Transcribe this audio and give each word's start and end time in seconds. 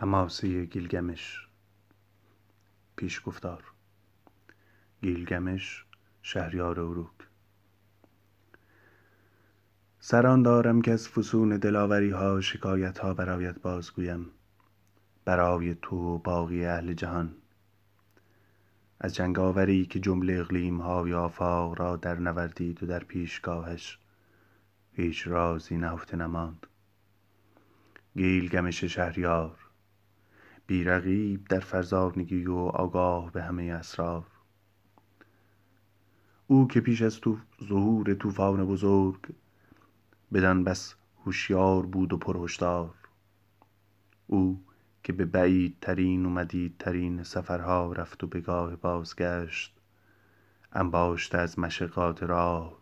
حماسه 0.00 0.64
گیلگمش. 0.64 1.48
گفتار. 3.24 3.64
گیلگمش 5.02 5.84
شهریار 6.22 6.80
اروک 6.80 7.28
سران 10.00 10.42
دارم 10.42 10.82
که 10.82 10.92
از 10.92 11.08
فسون 11.08 11.56
دلاوری 11.56 12.10
ها 12.10 12.40
شکایت 12.40 12.98
ها 12.98 13.14
برایت 13.14 13.58
بازگویم. 13.58 14.26
برای 15.24 15.76
تو 15.82 15.96
و 15.96 16.18
باقی 16.18 16.66
اهل 16.66 16.92
جهان. 16.92 17.34
از 19.00 19.14
جنگاوری 19.14 19.86
که 19.86 20.00
جمله 20.00 20.32
اقلیم 20.40 20.80
های 20.80 21.14
آفاق 21.14 21.80
را 21.80 21.96
در 21.96 22.14
نوردید 22.14 22.82
و 22.82 22.86
در 22.86 23.04
پیشگاهش 23.04 23.98
هیچ 24.92 25.26
رازی 25.26 25.76
نهفته 25.76 26.16
نماند. 26.16 26.66
گیلگمش 28.16 28.84
شهریار. 28.84 29.67
بیرقیب 30.68 31.44
در 31.48 31.60
فرزانگی 31.60 32.46
و 32.46 32.56
آگاه 32.56 33.32
به 33.32 33.42
همه 33.42 33.62
اسرار. 33.62 34.26
او 36.46 36.68
که 36.68 36.80
پیش 36.80 37.02
از 37.02 37.20
تو 37.20 37.38
ظهور 37.68 38.14
طوفان 38.14 38.66
بزرگ 38.66 39.18
بدان 40.32 40.64
بس 40.64 40.94
هوشیار 41.24 41.86
بود 41.86 42.12
و 42.12 42.16
پرهشدار 42.16 42.94
او 44.26 44.64
که 45.02 45.12
به 45.12 45.24
بعیدترین 45.24 46.26
و 46.26 46.30
مدیدترین 46.30 47.22
سفرها 47.22 47.92
رفت 47.92 48.24
و 48.24 48.26
به 48.26 48.40
گاه 48.40 48.76
بازگشت 48.76 49.76
انباشته 50.72 51.38
از 51.38 51.58
مشقات 51.58 52.22
راه. 52.22 52.78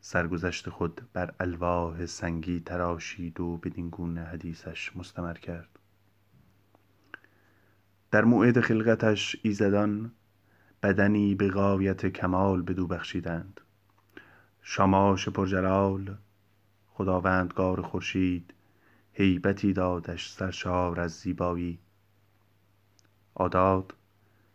سرگذشت 0.00 0.70
خود 0.70 1.00
بر 1.12 1.34
الواح 1.40 2.06
سنگی 2.06 2.60
تراشید 2.60 3.40
و 3.40 3.56
بدین 3.56 3.88
گونه 3.88 4.24
حدیثش 4.24 4.96
مستمر 4.96 5.34
کرد. 5.34 5.78
در 8.16 8.24
موعد 8.24 8.60
خلقتش 8.60 9.36
ایزدان 9.42 10.12
بدنی 10.82 11.34
به 11.34 11.48
غایت 11.48 12.06
کمال 12.06 12.62
بدو 12.62 12.86
بخشیدند. 12.86 13.60
شماش 14.62 15.28
پرجلال 15.28 16.14
خداوندگار 16.88 17.82
خورشید 17.82 18.54
هیبتی 19.12 19.72
دادش 19.72 20.30
سرشار 20.30 21.00
از 21.00 21.12
زیبایی. 21.12 21.78
آداد 23.34 23.94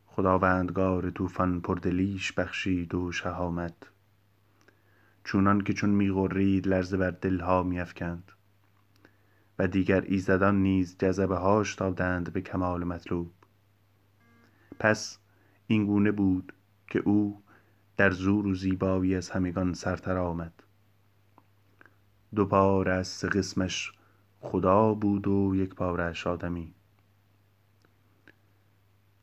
خداوندگار 0.05 1.09
طوفان 1.09 1.61
پردلیش 1.61 2.31
بخشید 2.31 2.95
و 2.95 3.11
شهامت. 3.11 3.75
چونان 5.23 5.61
که 5.61 5.73
چون 5.73 5.89
میغرید 5.89 6.67
لرزه 6.67 6.97
بر 6.97 7.11
دلها 7.11 7.64
میافکند. 7.64 8.31
و 9.59 9.67
دیگر 9.67 10.02
ایزدان 10.02 10.61
نیز 10.61 10.95
جذبه 10.99 11.36
هاش 11.36 11.75
دادند 11.75 12.33
به 12.33 12.41
کمال 12.41 12.83
مطلوب. 12.83 13.31
پس 14.81 15.17
این 15.67 15.85
گونه 15.85 16.11
بود 16.11 16.53
که 16.87 16.99
او 16.99 17.43
در 17.97 18.11
زور 18.11 18.47
و 18.47 18.55
زیبایی 18.55 19.15
از 19.15 19.29
همگان 19.29 19.73
سرتر 19.73 20.17
آمد. 20.17 20.53
دو 22.35 22.45
پاره 22.45 22.91
از 22.91 23.07
سه 23.07 23.27
قسمش 23.27 23.91
خدا 24.39 24.93
بود 24.93 25.27
و 25.27 25.55
یک 25.55 25.75
پارهاش 25.75 26.27
آدمی. 26.27 26.73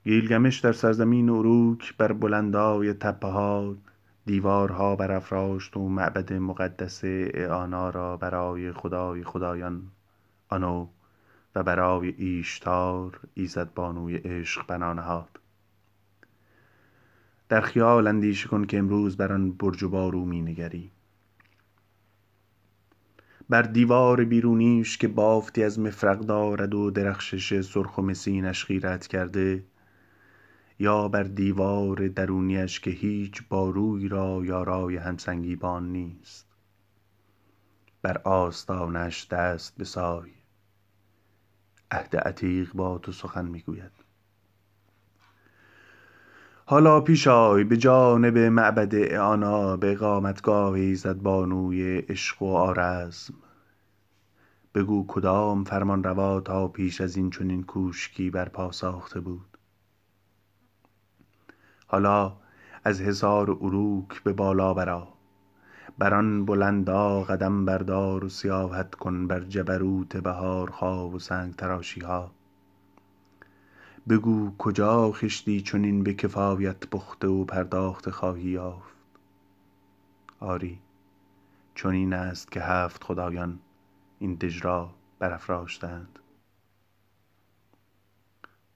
گیلگمش 0.04 0.58
در 0.58 0.72
سرزمین 0.72 1.30
اروک 1.30 1.96
بر 1.96 2.12
بلندای 2.12 2.92
تپه 2.92 3.28
ها 3.28 3.76
دیوارها 4.26 4.96
برافراشت 4.96 5.76
و 5.76 5.88
معبد 5.88 6.32
مقدس 6.32 7.00
اعانا 7.04 7.90
را 7.90 8.16
برای 8.16 8.72
خدای 8.72 9.24
خدایان 9.24 9.82
آنو 10.48 10.88
و 11.54 11.62
برای 11.62 12.08
ایشتار 12.08 13.20
ایزد 13.34 13.74
بانوی 13.74 14.16
عشق 14.16 14.66
بنا 14.66 14.92
نهاد. 14.92 15.37
در 17.48 17.60
خیال 17.60 18.06
اندیشه 18.06 18.48
کن 18.48 18.64
که 18.64 18.78
امروز 18.78 19.16
بر 19.16 19.32
آن 19.32 19.52
برج 19.52 19.82
و 19.82 19.88
بارو 19.88 20.24
مینگری 20.24 20.90
بر 23.48 23.62
دیوار 23.62 24.24
بیرونیش 24.24 24.98
که 24.98 25.08
بافتی 25.08 25.64
از 25.64 25.80
مفرق 25.80 26.18
دارد 26.18 26.74
و 26.74 26.90
درخشش 26.90 27.60
سرخ 27.60 27.98
و 27.98 28.02
مسینش 28.02 28.64
خیرت 28.64 29.06
کرده 29.06 29.64
یا 30.78 31.08
بر 31.08 31.22
دیوار 31.22 32.08
درونیش 32.08 32.80
که 32.80 32.90
هیچ 32.90 33.42
باروی 33.48 34.08
را 34.08 34.40
یارای 34.44 34.96
همسنگی 34.96 35.56
بان 35.56 35.92
نیست. 35.92 36.46
بر 38.02 38.18
آستانش 38.18 39.26
دست 39.26 39.78
بسای 39.78 40.30
عهد 41.90 42.16
عتیق 42.16 42.72
با 42.72 42.98
تو 42.98 43.12
سخن 43.12 43.46
می‌گوید. 43.46 44.07
حالا 46.70 47.00
پیش 47.00 47.28
آی 47.28 47.64
به 47.64 47.76
جانب 47.76 48.38
معبد 48.38 48.94
اعانا 48.94 49.76
به 49.76 49.92
اقامتگاه 49.92 50.72
ایزد 50.72 51.16
بانوی 51.16 51.98
عشق 51.98 52.42
و 52.42 52.56
آرزم. 52.56 53.34
بگو 54.74 55.06
کدام 55.08 55.64
فرمانروا 55.64 56.40
تا 56.40 56.68
پیش 56.68 57.00
از 57.00 57.16
این 57.16 57.30
چنین 57.30 57.62
کوشکی 57.62 58.30
برپا 58.30 58.72
ساخته 58.72 59.20
بود؟ 59.20 59.58
حالا 61.86 62.36
از 62.84 63.00
حصار 63.00 63.50
اروک 63.50 64.22
به 64.22 64.32
بالا 64.32 64.74
برآ. 64.74 65.02
بر 65.98 66.14
آن 66.14 66.44
بلندا 66.44 67.22
قدم 67.22 67.64
بردار 67.64 68.24
و 68.24 68.28
سیاحت 68.28 68.94
کن 68.94 69.26
بر 69.26 69.40
جبروت 69.40 70.16
بهارخواه 70.16 71.14
و 71.14 71.18
سنگ 71.18 71.54
تراشیها 71.54 72.37
بگو 74.08 74.56
کجا 74.58 75.12
خشتی 75.12 75.60
چنین 75.60 76.02
به 76.02 76.14
کفایت 76.14 76.86
پخته 76.86 77.28
و 77.28 77.44
پرداخته 77.44 78.10
خواهی 78.10 78.50
یافت؟ 78.50 78.94
آری 80.40 80.80
چنین 81.74 82.12
است 82.12 82.52
که 82.52 82.60
هفت 82.60 83.04
خدایان 83.04 83.58
این 84.18 84.34
دژ 84.34 84.64
را 84.64 84.94
برافراشتند. 85.18 86.18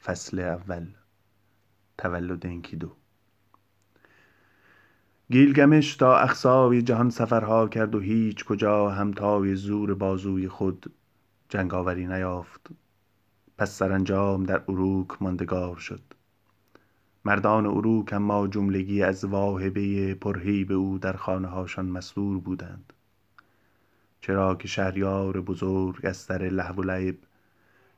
فصل 0.03 0.39
اول 0.39 0.87
تولد 1.99 2.47
انکیدو 2.47 2.93
گیلگمش 5.31 5.97
تا 5.97 6.19
اقصای 6.19 6.83
جهان 6.83 7.11
سفرها 7.11 7.69
کرد 7.69 7.95
و 7.95 8.01
هیچ 8.01 8.45
کجا 8.45 8.91
همتای 8.91 9.55
زور 9.55 9.95
بازوی 9.95 10.49
خود 10.49 10.93
جنگاوری 11.49 12.07
نیافت. 12.07 12.71
پس 13.63 13.71
سرانجام 13.71 14.45
در 14.45 14.63
اروک 14.69 15.23
ماندگار 15.23 15.77
شد. 15.77 16.03
مردان 17.25 17.67
اروک 17.67 18.13
اما 18.13 18.49
جملگی 18.49 19.03
از 19.03 19.25
واهبه 19.25 20.15
پرهیب 20.15 20.73
او 20.73 20.99
در 20.99 21.13
خانه 21.13 21.49
هاشان 21.49 21.87
مسرور 21.87 22.39
بودند. 22.39 22.93
چرا 24.21 24.55
که 24.55 24.69
شهریار 24.69 25.41
بزرگ 25.41 26.07
از 26.07 26.17
سر 26.17 26.39
لهو 26.39 26.75
و 26.75 26.83
لعب 26.83 27.17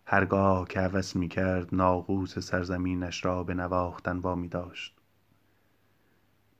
هرگاه 0.06 0.68
که 0.68 0.80
هوس 0.80 1.16
می 1.16 1.28
کرد 1.28 1.74
ناقوس 1.74 2.38
سرزمینش 2.38 3.24
را 3.24 3.42
به 3.42 3.54
نواختن 3.54 4.18
وامی 4.18 4.48
داشت. 4.48 4.96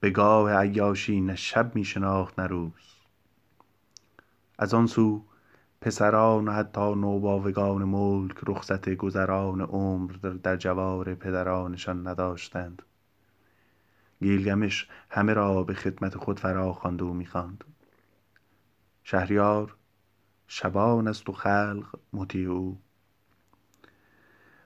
به 0.01 0.11
گاه 0.11 0.53
عیاشی 0.53 1.21
نه 1.21 1.37
شب 1.37 1.75
می 1.75 1.85
شناخت 1.85 2.41
نه 2.41 2.47
روز. 2.47 2.95
از 4.59 4.75
آن 4.75 4.87
سو 4.87 5.25
پسران 5.85 6.49
و 6.49 6.53
حتی 6.53 6.95
نوباوگان 6.95 7.85
ملک 7.85 8.37
رخصت 8.47 8.89
گذران 8.89 9.61
عمر 9.61 10.13
در 10.13 10.57
جوار 10.57 11.15
پدرانشان 11.15 12.09
نداشتند. 12.09 12.83
گیلگمش 14.21 14.89
همه 15.11 15.33
را 15.33 15.63
به 15.63 15.75
خدمت 15.75 16.17
خود 16.17 16.41
فراخواند 16.41 17.03
و 17.03 17.13
می‌خواند 17.13 17.65
شهریار 19.03 19.77
شبان 20.47 21.09
است 21.09 21.29
و 21.29 21.33
خلق 21.33 21.99
مطیع 22.13 22.51
او. 22.51 22.81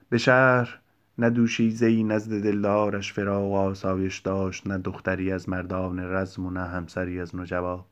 به 0.09 0.17
شهر 0.17 0.79
نه 1.17 1.29
دوشیزه 1.29 2.03
نزد 2.03 2.43
دلدارش 2.43 3.13
فراق 3.13 3.43
و 3.43 3.55
آسایش 3.55 4.19
داشت 4.19 4.67
نه 4.67 4.77
دختری 4.77 5.31
از 5.31 5.49
مردان 5.49 5.99
رزم 5.99 6.45
و 6.45 6.49
نه 6.49 6.65
همسری 6.65 7.21
از 7.21 7.35
نجبا 7.35 7.85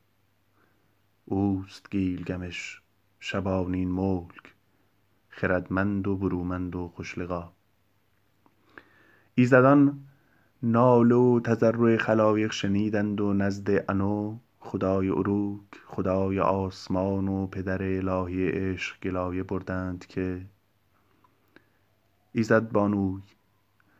اوست 1.25 1.91
گیلگمش 1.91 2.81
شبانین 3.19 3.91
ملک 3.91 4.55
خردمند 5.29 6.07
و 6.07 6.15
برومند 6.15 6.75
و 6.75 6.87
خوش 6.87 7.17
لقا 7.17 7.51
ایزدان 9.35 9.99
ناله 10.63 11.15
و 11.15 11.39
تضرع 11.39 11.97
خلایق 11.97 12.51
شنیدند 12.51 13.21
و 13.21 13.33
نزد 13.33 13.85
انو 13.89 14.37
خدای 14.59 15.09
اروک 15.09 15.61
خدای 15.85 16.39
آسمان 16.39 17.27
و 17.27 17.47
پدر 17.47 17.83
الهی 17.83 18.47
عشق 18.47 18.99
گلایه 19.03 19.43
بردند 19.43 20.05
که 20.05 20.41
ایزدبانوی 22.33 23.21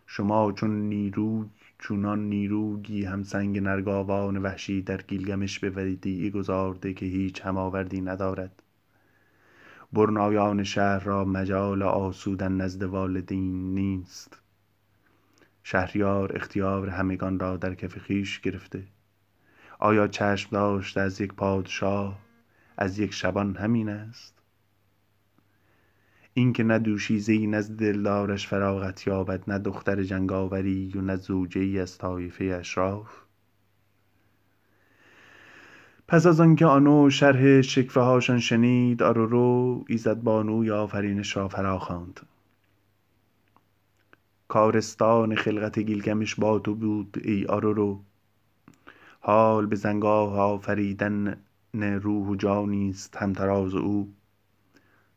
شما 0.06 0.52
چون 0.52 0.90
نیروی 0.90 1.46
چونان 1.80 2.30
نیروگی 2.30 3.06
همسنگ 3.06 3.60
نرگاوان 3.60 4.38
وحشی 4.38 4.82
در 4.82 5.02
گیلگمش 5.02 5.60
به 5.60 5.70
ودیعه 5.70 6.30
گذارده 6.30 6.94
که 6.94 7.06
هیچ 7.06 7.46
هماوردی 7.46 8.02
ندارد. 8.02 8.64
برنایان 9.98 10.64
شهر 10.64 11.00
را 11.00 11.26
مجال 11.26 11.84
آسودن 11.84 12.52
نزد 12.52 12.84
والدین 12.84 13.74
نیست. 13.74 14.42
شهریار 15.64 16.36
اختیار 16.36 16.90
همگان 16.90 17.40
را 17.40 17.58
در 17.58 17.76
کف 17.76 17.98
خویش 17.98 18.40
گرفته. 18.40 18.84
آیا 19.80 20.08
چشم 20.08 20.50
داشته 20.52 21.02
از 21.02 21.22
یک 21.22 21.34
پادشاه؟ 21.34 22.20
از 22.78 23.00
یک 23.00 23.14
شبان 23.14 23.56
همین 23.56 23.90
است. 23.90 24.34
اینکه 26.34 26.64
نه 26.64 26.80
دوشیزهای 26.80 27.48
نزد 27.48 27.80
دلدارش 27.80 28.48
فراغت 28.48 29.08
یابد 29.08 29.44
نه 29.48 29.60
دختر 29.60 30.04
جنگاوری 30.04 30.92
و 30.96 31.02
نه 31.02 31.16
زوجه 31.16 31.62
ای 31.62 31.80
از 31.80 31.98
طایفه 31.98 32.46
اشراف. 32.46 33.27
پس 36.10 36.26
از 36.26 36.40
آنکه 36.42 36.66
آنو 36.66 37.10
شرح 37.10 37.62
شکوه 37.62 38.04
هاشان 38.04 38.40
شنید 38.40 39.04
آرورو 39.04 39.86
ایزدبانوی 39.88 40.72
آفرینش 40.72 41.38
را 41.38 41.48
فرا 41.48 41.80
خواند 41.80 42.20
کارستان 44.48 45.36
خلقت 45.36 45.80
گیلگمش 45.80 46.36
با 46.36 46.60
تو 46.60 46.76
بود 46.76 47.18
ای 47.24 47.46
آرورو. 47.46 48.00
حال 49.20 49.66
به 49.66 49.76
زنگاه 49.76 50.40
آفریدن 50.40 51.44
روح 51.74 52.28
و 52.28 52.36
جانی 52.36 52.90
است 52.90 53.18
همتراز 53.18 53.76
او. 53.76 54.14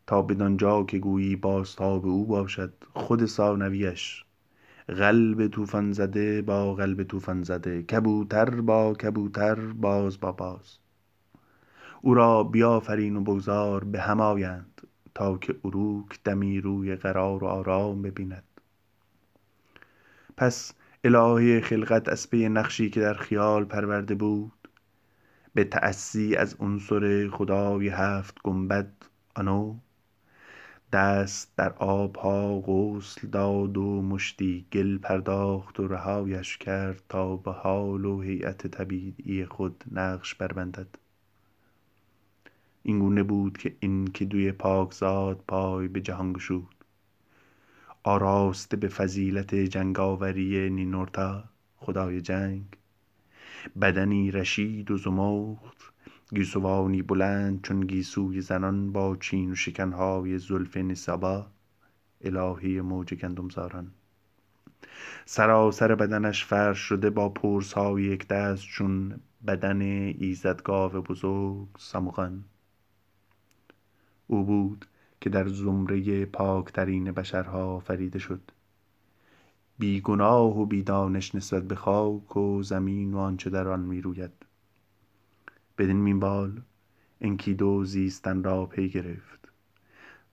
تا 0.06 0.22
بدانجا 0.22 0.84
که 0.84 0.98
گویی 0.98 1.36
بازتاب 1.36 2.06
او 2.06 2.26
باشد 2.26 2.72
خود 2.94 3.26
ثانویش. 3.26 4.24
قلب 4.88 5.48
طوفان 5.48 5.92
زده 5.92 6.42
با 6.42 6.74
قلب 6.74 7.02
طوفان 7.02 7.42
زده. 7.42 7.82
کبوتر 7.82 8.50
با 8.50 8.94
کبوتر 8.94 9.54
باز 9.54 10.20
با 10.20 10.32
باز. 10.32 10.79
او 12.02 12.14
را 12.14 12.44
بیافرین 12.44 13.16
و 13.16 13.20
بگذار 13.20 13.84
به 13.84 14.00
هم 14.00 14.20
آیند 14.20 14.80
تا 15.14 15.38
که 15.38 15.54
اروک 15.64 16.20
دمی 16.24 16.60
روی 16.60 16.96
قرار 16.96 17.44
و 17.44 17.46
آرام 17.46 18.02
ببیند. 18.02 18.44
پس 20.36 20.72
الهه 21.04 21.60
خلقت 21.60 22.08
از 22.08 22.30
پی 22.30 22.48
نقشی 22.48 22.90
که 22.90 23.00
در 23.00 23.14
خیال 23.14 23.64
پرورده 23.64 24.14
بود 24.14 24.52
به 25.54 25.64
تأسی 25.64 26.36
از 26.36 26.56
عنصر 26.60 27.28
خدای 27.28 27.88
هفت 27.88 28.42
گنبد 28.42 28.92
آنو 29.34 29.76
دست 30.92 31.52
در 31.56 31.72
آبها 31.72 32.60
غسل 32.60 33.28
داد 33.28 33.76
و 33.76 34.02
مشتی 34.02 34.66
گل 34.72 34.98
پرداخت 34.98 35.80
و 35.80 35.88
رهایش 35.88 36.56
کرد 36.56 37.02
تا 37.08 37.36
به 37.36 37.52
حال 37.52 38.04
و 38.04 38.20
هیأت 38.20 38.66
طبیعی 38.66 39.46
خود 39.46 39.84
نقش 39.92 40.34
بربندد. 40.34 40.99
این 42.82 42.98
گونه 42.98 43.22
بود 43.22 43.58
که 43.58 43.76
این 43.80 44.06
کدوی 44.06 44.52
پاکزاد 44.52 45.44
پای 45.48 45.88
به 45.88 46.00
جهان 46.00 46.32
گشود. 46.32 46.84
آراسته 48.02 48.76
به 48.76 48.88
فضیلت 48.88 49.54
جنگاوری 49.54 50.70
نینورتا 50.70 51.44
خدای 51.76 52.20
جنگ. 52.20 52.64
بدنی 53.80 54.30
رشید 54.30 54.90
و 54.90 54.96
زمخت 54.96 55.92
گیسوانی 56.34 57.02
بلند 57.02 57.62
چون 57.62 57.80
گیسوی 57.80 58.40
زنان 58.40 58.92
با 58.92 59.16
چین 59.16 59.52
و 59.52 59.54
شکنهای 59.54 60.38
زلف 60.38 60.76
نسابا 60.76 61.46
الهه 62.20 62.80
موج 62.80 63.14
گندمزاران. 63.14 63.90
سراسر 65.24 65.94
بدنش 65.94 66.44
فرش 66.44 66.78
شده 66.78 67.10
با 67.10 67.28
پرسهای 67.28 68.02
یکدست 68.02 68.62
چون 68.62 69.20
بدن 69.46 69.82
ایزدگاو 69.82 70.92
بزرگ 70.92 71.68
ساموغان 71.78 72.44
او 74.30 74.44
بود 74.44 74.86
که 75.20 75.30
در 75.30 75.48
زمره 75.48 76.24
پاکترین 76.24 77.12
بشرها 77.12 77.74
آفریده 77.74 78.18
شد. 78.18 78.40
بی 79.78 80.00
گناه 80.00 80.60
و 80.60 80.66
بی 80.66 80.82
دانش 80.82 81.34
نسبت 81.34 81.62
به 81.62 81.74
خاک 81.74 82.36
و 82.36 82.62
زمین 82.62 83.14
و 83.14 83.18
آنچه 83.18 83.50
در 83.50 83.68
آن 83.68 83.80
می 83.80 84.00
روید 84.00 84.30
بدین 85.78 85.96
منوال 85.96 86.60
انکیدو 87.20 87.84
زیستن 87.84 88.42
را 88.42 88.66
پی 88.66 88.88
گرفت. 88.88 89.48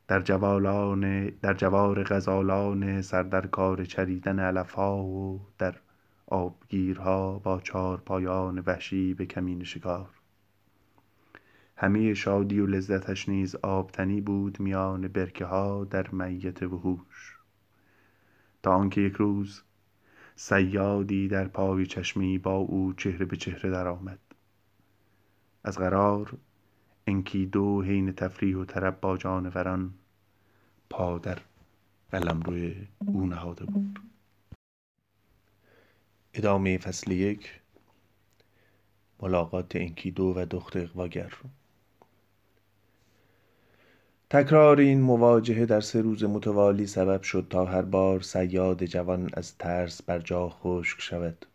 در 0.08 1.54
جوار 1.54 2.04
غزالان 2.04 3.02
سر 3.02 3.24
در 3.24 3.48
کار 3.48 3.86
چریدن 3.86 4.40
علفها 4.40 5.04
و 5.04 5.42
در 5.58 5.76
آبگیرها 6.28 7.40
با 7.40 7.60
چارپایان 7.60 8.60
وحشی 8.60 9.14
به 9.14 9.26
کمین 9.26 9.64
شکار. 9.64 10.17
همه 11.80 12.14
شادی 12.14 12.60
و 12.60 12.66
لذتش 12.66 13.30
نیز 13.30 13.56
آبتنی 13.56 14.22
بود 14.22 14.60
میان 14.60 15.08
برکه 15.08 15.46
ها 15.46 15.84
در 15.84 16.08
میت 16.08 16.64
وحوش. 16.64 17.38
تا 18.64 18.76
آنکه 18.76 19.02
یک 19.02 19.14
روز 19.14 19.62
صیادی 20.36 21.28
در 21.28 21.48
پای 21.48 21.86
چشمی 21.86 22.38
با 22.38 22.56
او 22.56 22.94
چهره 22.94 23.26
به 23.26 23.38
چهره 23.38 23.70
درآمد. 23.70 24.20
از 25.64 25.78
قرار 25.78 26.38
انکیدو 27.08 27.82
حین 27.82 28.12
تفریح 28.12 28.58
و 28.58 28.66
طرب 28.66 29.00
با 29.02 29.18
جانوران 29.18 29.94
پا 30.90 31.18
در 31.18 31.40
قلمرو 32.12 32.72
او 33.06 33.26
نهاده 33.26 33.66
بود. 33.66 34.00
ادامه 36.34 36.78
فصل 36.78 37.12
یک 37.12 37.62
ملاقات 39.20 39.76
انکیدو 39.76 40.34
و 40.36 40.46
دخت 40.46 40.78
اغواگر 40.78 41.34
تکرار 44.30 44.80
این 44.80 45.02
مواجهه 45.02 45.66
در 45.66 45.82
سه 45.82 46.02
روز 46.02 46.24
متوالی 46.24 46.88
سبب 46.88 47.22
شد 47.22 47.48
تا 47.50 47.66
هر 47.66 47.82
بار 47.82 48.22
صیاد 48.22 48.86
جوان 48.86 49.30
از 49.34 49.58
ترس 49.58 50.02
بر 50.02 50.20
جا 50.20 50.50
خشک 50.50 51.02
شود. 51.02 51.46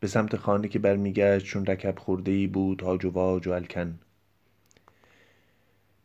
به 0.00 0.06
سمت 0.06 0.36
خانه 0.36 0.68
که 0.68 0.78
برمیگشت 0.78 1.46
چون 1.46 1.66
رکب 1.66 1.98
خورده 1.98 2.30
ای 2.30 2.46
بود 2.46 2.82
هاج 2.82 3.04
و 3.04 3.10
واج 3.10 3.46
و 3.46 3.50
الکن. 3.50 3.98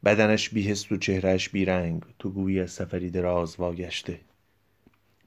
بدنش 0.06 0.50
بی 0.50 0.62
حس 0.62 0.92
و 0.92 0.98
چهرهش 0.98 1.50
بی 1.50 1.66
رنگ 1.66 2.04
تو 2.20 2.30
گویی 2.30 2.60
از 2.60 2.72
سفری 2.72 3.10
دراز 3.10 3.56
واگشته. 3.60 4.20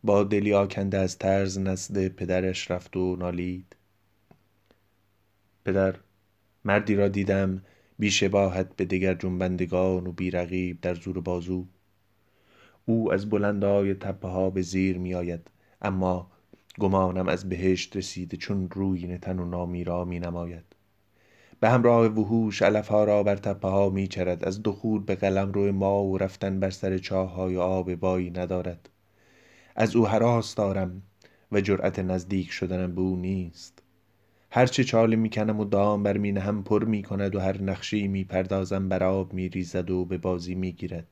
با 0.05 0.25
دلی 0.25 0.55
آکنده 0.55 0.99
از 0.99 1.19
ترس 1.19 1.59
نزد 1.59 2.09
پدرش 2.09 2.71
رفت 2.71 2.97
و 2.97 3.17
نالید. 3.17 3.77
پدر 5.65 5.95
مردی 6.65 6.95
را 6.95 7.09
دیدم 7.09 7.63
بی 8.01 8.11
شباهت 8.11 8.77
به 8.77 8.85
دگر 8.85 9.15
جنبندگان 9.15 10.07
و 10.07 10.13
بی 10.13 10.31
رقیب 10.31 10.81
در 10.81 10.95
زور 10.95 11.21
بازو. 11.21 11.67
او 12.87 13.13
از 13.13 13.31
بلندای 13.31 13.95
تپه 13.95 14.29
ها 14.29 14.51
به 14.51 14.63
زیر 14.63 14.99
می 14.99 15.15
آید 15.15 15.51
اما 15.83 16.31
گمانم 16.79 17.29
از 17.29 17.49
بهشت 17.49 17.97
رسیده 17.97 18.37
چون 18.37 18.71
رویین 18.71 19.19
تن 19.19 19.39
و 19.39 19.45
نامیرا 19.45 20.05
می 20.05 20.21
نماید 20.21 20.65
به 21.61 21.69
همراه 21.69 22.07
وحوش 22.07 22.63
علفها 22.63 23.05
را 23.05 23.23
بر 23.23 23.37
تپه 23.37 23.69
ها 23.69 23.91
می 23.91 24.09
چرد 24.09 24.45
از 24.45 24.63
دخول 24.63 25.03
به 25.03 25.15
قلمرو 25.15 25.73
ما 25.73 26.05
و 26.05 26.19
رفتن 26.19 26.61
بر 26.61 26.71
سر 26.71 26.99
چاههای 26.99 27.57
آب 27.57 27.95
بایی 27.95 28.31
ندارد. 28.31 28.89
از 29.77 29.97
او 29.97 30.07
هراس 30.07 30.55
دارم 30.55 31.03
و 31.53 31.61
جرأت 31.61 31.99
نزدیک 31.99 32.51
شدنم 32.51 32.95
به 32.95 33.01
او 33.01 33.17
نیست. 33.17 33.80
هرچه 34.53 34.85
چاله 34.85 35.17
می‌کنم 35.17 35.61
و 35.61 35.65
دام 35.65 36.03
بر 36.03 36.17
می 36.17 36.33
نهم 36.33 36.63
پر 36.63 36.85
می 36.85 37.03
کند 37.03 37.37
و 37.37 37.41
هر 37.41 37.63
نقشی 37.63 38.09
می 38.09 38.25
پردازم 38.25 38.89
بر 38.89 39.03
آب 39.03 39.33
می 39.33 39.49
ریزد 39.49 39.91
و 39.91 40.05
به 40.05 40.19
بازی 40.19 40.55
می 40.55 40.73
گیرد. 40.73 41.07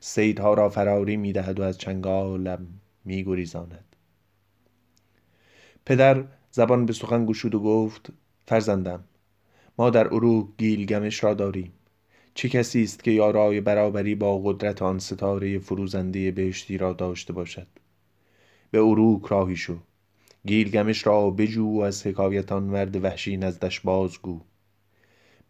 صیدها 0.00 0.54
را 0.54 0.68
فراری 0.68 1.16
می 1.16 1.32
دهد 1.32 1.60
و 1.60 1.62
از 1.62 1.78
چنگالم 1.78 2.66
می 3.04 3.24
گریزاند. 3.24 3.96
پدر 5.86 6.24
زبان 6.50 6.86
به 6.86 6.92
سخن 6.92 7.26
گشود 7.26 7.54
و 7.54 7.60
گفت 7.60 8.12
فرزندم 8.46 9.04
ما 9.78 9.90
در 9.90 10.14
اروک 10.14 10.46
گیلگمش 10.58 11.24
را 11.24 11.34
داریم. 11.34 11.72
چه 12.34 12.48
کسی 12.48 12.82
است 12.82 13.04
که 13.04 13.10
یارای 13.10 13.60
برابری 13.60 14.14
با 14.14 14.38
قدرت 14.38 14.82
آن 14.82 14.98
ستاره 14.98 15.58
فروزنده 15.58 16.30
بهشتی 16.30 16.78
را 16.78 16.92
داشته 16.92 17.32
باشد؟ 17.32 17.66
به 18.70 18.78
اروک 18.78 19.26
راهی 19.26 19.56
شو. 19.56 19.78
گیلگمش 20.46 21.06
را 21.06 21.30
بجو 21.30 21.66
و 21.66 21.80
از 21.80 22.06
حکایت 22.06 22.52
آن 22.52 22.62
مرد 22.62 23.04
وحشی 23.04 23.36
نزدش 23.36 23.80
بازگو. 23.80 24.40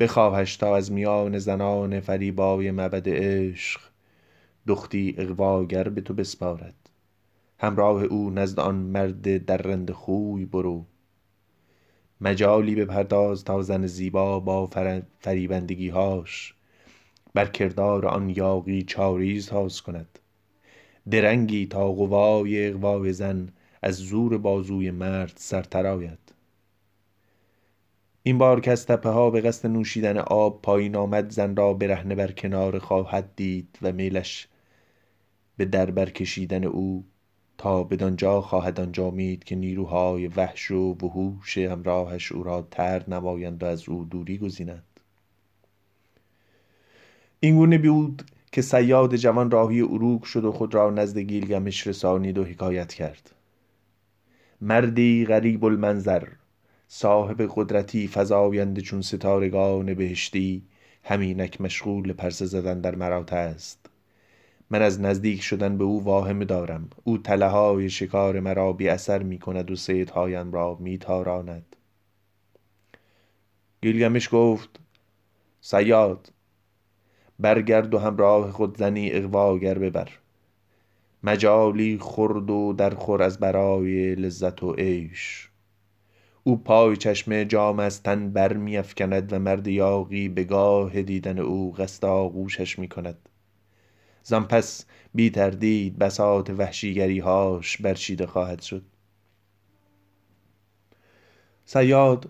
بخواهش 0.01 0.57
تا 0.57 0.77
از 0.77 0.93
میان 0.93 1.39
زنان 1.39 2.01
فریبای 2.01 2.71
معبد 2.71 3.09
عشق 3.09 3.81
دختی 4.67 5.15
اغواگر 5.19 5.89
به 5.89 6.01
تو 6.01 6.15
بسپارد. 6.15 6.75
همراه 7.59 8.03
او 8.03 8.31
نزد 8.31 8.61
آن 8.61 8.75
مرد 8.75 9.45
درنده 9.45 9.93
خوی 9.93 10.45
برو. 10.45 10.85
مجالی 12.21 12.75
بپرداز 12.75 13.45
تا 13.45 13.63
زن 13.63 13.87
زیبا 13.87 14.41
با 14.41 14.71
فریبندگیهاش. 15.21 16.55
بر 17.35 17.47
کردار 17.47 18.07
آن 18.07 18.29
یاغی 18.29 18.83
چاری 18.83 19.41
ساز 19.41 19.81
کند. 19.83 20.19
درنگی 21.11 21.67
تا 21.67 21.93
قوای 21.93 22.69
اغوای 22.69 23.13
زن 23.13 23.49
از 23.83 23.95
زور 23.95 24.39
بازوی 24.39 24.91
مرد 24.91 25.33
سرتر 25.37 25.87
آید. 25.87 26.19
این 28.23 28.39
بار 28.39 28.61
که 28.61 28.71
از 28.71 28.87
تپه 28.87 29.09
ها 29.09 29.31
به 29.31 29.41
قصد 29.41 29.69
نوشیدن 29.69 30.19
آب 30.19 30.63
پایین 30.63 30.97
آمد 30.97 31.31
زن 31.31 31.57
را 31.57 31.75
برهنه 31.75 32.15
بر 32.15 32.33
کنار 32.33 32.79
خواهد 32.79 33.37
دید 33.37 33.79
و 33.83 33.93
میلش 33.93 34.49
به 35.57 35.65
در 35.65 35.91
برکشیدن 35.91 36.65
او 36.65 37.05
تا 37.59 37.85
بدانجا 37.85 38.41
خواهد 38.41 38.81
انجامید 38.81 39.45
که 39.45 39.57
نیروهای 39.57 40.27
وحش 40.27 40.71
و 40.71 40.97
وحوش 41.03 41.59
همراهش 41.59 42.33
او 42.33 42.43
را 42.43 42.69
ترد 42.71 43.15
نمایند 43.15 43.63
و 43.63 43.67
از 43.67 43.89
او 43.89 44.05
دوری 44.05 44.39
گزینند 44.39 45.01
این 47.41 47.57
گونه 47.57 47.79
بود 47.79 48.23
که 48.53 48.63
سیاد 48.63 49.17
جوان 49.17 49.51
راهی 49.51 49.81
اروک 49.81 50.25
شد 50.25 50.45
و 50.45 50.53
خود 50.53 50.75
را 50.75 50.91
نزد 50.91 51.19
گیلگمش 51.19 51.87
رسانید 51.87 52.39
و 52.39 52.45
حکایت 52.45 52.95
کرد. 52.95 53.31
مردی 54.65 55.27
غریب 55.27 55.65
المنظر 55.65 56.29
صاحب 56.89 57.51
قدرتی 57.55 58.09
فزاینده 58.09 58.81
چون 58.81 59.03
ستارگان 59.03 59.95
بهشتی 59.95 60.63
همینک 61.05 61.61
مشغول 61.61 62.13
پرسه 62.13 62.47
زدن 62.47 62.81
در 62.81 62.95
مرات 62.95 63.33
است. 63.33 63.87
من 64.71 64.83
از 64.83 65.01
نزدیک 65.01 65.43
شدن 65.43 65.79
به 65.79 65.85
او 65.85 66.05
واهمه 66.05 66.45
دارم. 66.45 66.91
او 67.05 67.19
تله 67.19 67.47
های 67.47 67.91
شکار 67.91 68.41
مرا 68.41 68.73
بی 68.73 68.89
اثر 68.89 69.23
می 69.23 69.39
کند 69.39 69.71
و 69.71 69.77
صیدهایم 69.77 70.53
را 70.53 70.77
می 70.81 70.99
تاراند. 70.99 71.77
گیلگمش 73.83 74.29
گفت 74.33 74.81
سیاد 75.61 76.33
برگرد 77.39 77.95
و 77.95 77.99
همراه 77.99 78.53
خود 78.53 78.79
زنی 78.79 79.13
اغواگر 79.13 79.79
ببر. 79.79 80.09
مجالی 81.25 81.99
خرد 82.01 82.51
و 82.51 82.73
در 82.73 82.95
خور 82.95 83.23
از 83.23 83.39
برای 83.39 84.15
لذت 84.15 84.63
و 84.63 84.73
عیش. 84.73 85.49
او 86.45 86.57
پای 86.57 86.97
چشم 86.97 87.45
جام 87.45 87.79
از 87.79 88.03
تن 88.03 88.31
بر 88.31 88.53
می 88.53 88.77
افکند 88.77 89.33
و 89.33 89.39
مرد 89.39 89.67
یاغی 89.67 90.29
به 90.29 90.45
گاه 90.45 91.03
دیدن 91.03 91.39
او 91.39 91.73
قصد 91.73 92.05
آغوشش 92.05 92.79
می 92.79 92.89
کند 92.89 93.29
زان 94.23 94.45
پس 94.49 94.87
بی 95.15 95.31
تردید 95.31 95.99
بساط 95.99 96.51
وحشیگری 96.51 97.19
هاش 97.19 97.77
برچیده 97.77 98.27
خواهد 98.27 98.63
شد. 98.63 98.83
سیاد 101.65 102.29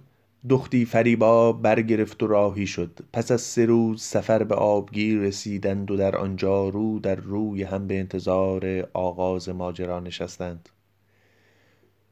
دختی 0.48 0.84
فریبا 0.84 1.52
برگرفت 1.52 2.22
و 2.22 2.26
راهی 2.26 2.66
شد. 2.66 2.98
پس 3.12 3.30
از 3.30 3.40
سه 3.40 3.66
روز 3.66 4.02
سفر 4.02 4.44
به 4.44 4.54
آبگیر 4.54 5.18
رسیدند 5.18 5.90
و 5.90 5.96
در 5.96 6.16
آنجا 6.16 6.68
رو 6.68 6.98
در 6.98 7.14
روی 7.14 7.62
هم 7.62 7.86
به 7.86 7.98
انتظار 7.98 8.88
آغاز 8.92 9.48
ماجرا 9.48 10.00
نشستند. 10.00 10.68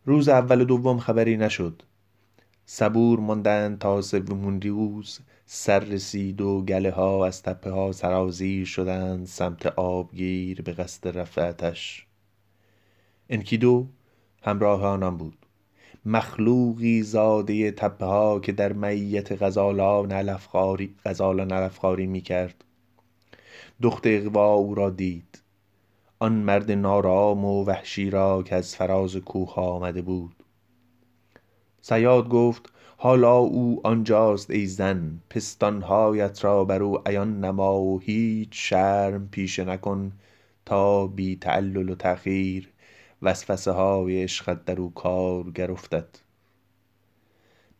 روز 0.04 0.28
اول 0.28 0.60
و 0.60 0.64
دوم 0.64 0.98
خبری 0.98 1.36
نشد. 1.36 1.82
صبور 2.66 3.20
ماندند 3.20 3.78
تا 3.78 4.02
سومین 4.02 4.62
روز 4.62 5.20
سر 5.46 5.80
رسید 5.80 6.40
و 6.40 6.62
گله 6.62 6.90
ها 6.90 7.26
از 7.26 7.42
تپه 7.42 7.70
ها 7.70 7.92
سرازیر 7.92 8.64
شدند 8.64 9.26
سمت 9.26 9.66
آبگیر 9.66 10.62
به 10.62 10.72
قصد 10.72 11.18
رفع 11.18 11.48
آتش 11.48 12.06
انکیدو 13.30 13.86
همراه 14.42 14.84
آنان 14.84 15.16
بود. 15.16 15.39
مخلوقی 16.04 17.02
زاده 17.02 17.70
تپه 17.70 18.06
ها 18.06 18.40
که 18.40 18.52
در 18.52 18.72
معیت 18.72 19.42
غزالان 19.42 20.12
علفخواری 20.12 20.94
غزالان 21.04 21.52
علفخواری 21.52 22.06
می 22.06 22.20
کرد 22.20 22.64
دخت 23.82 24.02
اغوا 24.06 24.54
او 24.54 24.74
را 24.74 24.90
دید. 24.90 25.42
آن 26.18 26.32
مرد 26.32 26.72
نارام 26.72 27.44
و 27.44 27.64
وحشی 27.64 28.10
را 28.10 28.42
که 28.42 28.54
از 28.54 28.76
فراز 28.76 29.16
کوه 29.16 29.54
آمده 29.54 30.02
بود. 30.02 30.36
صیاد 31.80 32.28
گفت 32.28 32.72
حالا 32.96 33.36
او 33.36 33.80
آنجاست 33.84 34.50
ای 34.50 34.66
زن 34.66 35.20
پستانهایت 35.30 36.44
را 36.44 36.64
بر 36.64 36.82
او 36.82 37.08
عیان 37.08 37.40
نما 37.40 37.80
و 37.80 38.00
هیچ 38.00 38.48
شرم 38.52 39.28
پیشه 39.28 39.64
نکن 39.64 40.12
تا 40.66 41.06
بی 41.06 41.36
تعلل 41.36 41.88
و 41.88 41.94
تأخیر 41.94 42.69
وسوسه 43.22 43.70
های 43.70 44.22
عشقت 44.22 44.64
در 44.64 44.80
او 44.80 44.94
کارگر 44.94 45.72
افتد 45.72 46.08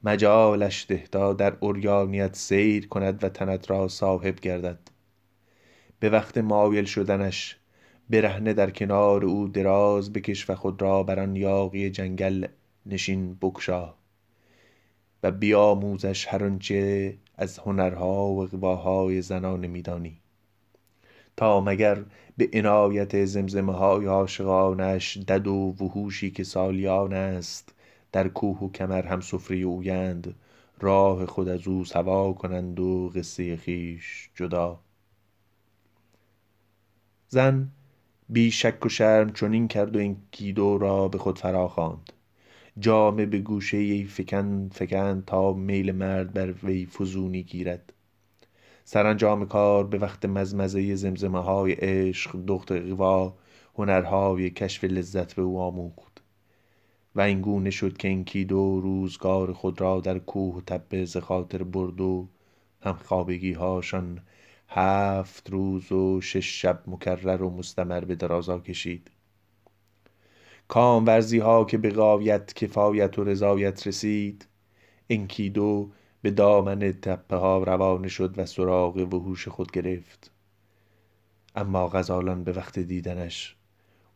مجالش 0.03 0.87
ده 0.89 1.07
تا 1.07 1.33
در 1.33 1.57
عریانیت 1.63 2.37
سیر 2.37 2.89
کند 2.89 3.25
و 3.25 3.29
تنت 3.29 3.71
را 3.71 3.89
صاحب 3.89 4.41
گردد. 4.41 4.79
به 6.01 6.11
وقت 6.11 6.39
مایل 6.39 6.85
شدنش 6.85 7.57
برهنه 8.11 8.53
در 8.53 8.71
کنار 8.71 9.25
او 9.25 9.49
دراز 9.49 10.13
بکش 10.13 10.51
و 10.51 10.55
خود 10.55 10.83
را 10.83 11.03
بر 11.03 11.21
آن 11.21 11.37
یاغی 11.37 11.91
جنگل 11.91 12.47
نشین 12.87 13.35
بگشا 13.35 13.95
و 15.23 15.31
بیاموزش 15.31 16.27
هر 16.27 16.45
آنچه 16.45 17.15
از 17.37 17.59
هنرها 17.59 18.25
و 18.25 18.41
اغواهای 18.41 19.23
زنانه 19.23 19.67
می 19.69 19.83
دانی 19.83 20.21
تا 21.37 21.61
مگر 21.61 22.05
به 22.37 22.49
عنایت 22.53 23.25
زمزمه 23.25 23.73
های 23.73 24.07
عاشقانش 24.07 25.17
دد 25.17 25.47
و 25.47 25.75
وحوشی 25.81 26.31
که 26.31 26.45
سالیان 26.45 27.13
است 27.13 27.75
در 28.13 28.29
کوه 28.29 28.59
و 28.59 28.73
کمر 28.73 29.07
همسفره 29.07 29.57
اویند 29.57 30.35
راه 30.81 31.27
خود 31.27 31.49
از 31.49 31.69
او 31.69 31.85
سوا 31.85 32.33
کنند 32.33 32.81
و 32.81 33.13
قصه 33.15 33.57
خویش 33.57 34.31
جدا. 34.35 34.81
زن 37.29 37.69
بی 38.29 38.51
شک 38.51 38.87
و 38.87 38.89
شرم 38.89 39.33
چنین 39.33 39.69
کرد 39.69 39.97
و 39.97 39.99
انکیدو 39.99 40.79
را 40.79 41.09
به 41.09 41.19
خود 41.19 41.39
فراخواند 41.39 42.13
جامه 42.79 43.27
به 43.27 43.39
گوشه 43.39 43.77
ای 43.77 44.05
فکند 44.05 44.75
فکند 44.75 45.25
تا 45.25 45.53
میل 45.53 45.93
مرد 45.93 46.33
بر 46.33 46.55
وی 46.63 46.87
فزونی 46.87 47.43
گیرد. 47.43 47.93
سرانجام 48.93 49.47
کار 49.47 49.87
به 49.87 49.99
وقت 49.99 50.25
مزمزه 50.25 50.95
زمزمه 50.95 51.43
های 51.43 51.73
عشق 51.73 52.37
دخت 52.47 52.73
اغوا 52.73 53.35
هنرهای 53.79 54.51
کشف 54.51 54.85
لذت 54.85 55.33
به 55.33 55.43
او 55.43 55.61
آموخت. 55.61 56.23
و 57.15 57.21
این 57.21 57.41
گونه 57.41 57.71
شد 57.71 57.97
که 57.97 58.09
انکیدو 58.09 58.81
روزگار 58.81 59.53
خود 59.53 59.81
را 59.81 60.01
در 60.01 60.19
کوه 60.19 60.63
تپه 60.67 61.05
ز 61.05 61.17
خاطر 61.17 61.63
برد 61.63 62.01
و 62.01 62.29
همخوابگی 62.81 63.53
هاشان 63.53 64.21
هفت 64.69 65.51
روز 65.51 65.93
و 65.93 66.21
شش 66.21 66.63
شب 66.63 66.83
مکرر 66.87 67.43
و 67.43 67.51
مستمر 67.51 68.05
به 68.05 68.15
درازا 68.15 68.59
کشید. 68.59 69.11
کامورزی 70.69 71.39
ها 71.39 71.65
که 71.65 71.79
به 71.79 71.91
غایت 71.91 72.55
کفایت 72.55 73.19
و 73.19 73.25
رضایت 73.25 73.87
رسید 73.87 74.47
انکیدو 75.11 75.91
به 76.23 76.31
دامن 76.31 76.79
تپه 76.79 77.37
ها 77.37 77.63
روانه 77.63 78.09
شد 78.09 78.39
و 78.39 78.47
سراغ 78.47 78.97
وحوش 78.97 79.49
خود 79.49 79.71
گرفت. 79.71 80.31
اما 81.55 81.89
غزالان 81.89 82.45
به 82.45 82.53
وقت 82.53 82.79
دیدنش 82.79 83.57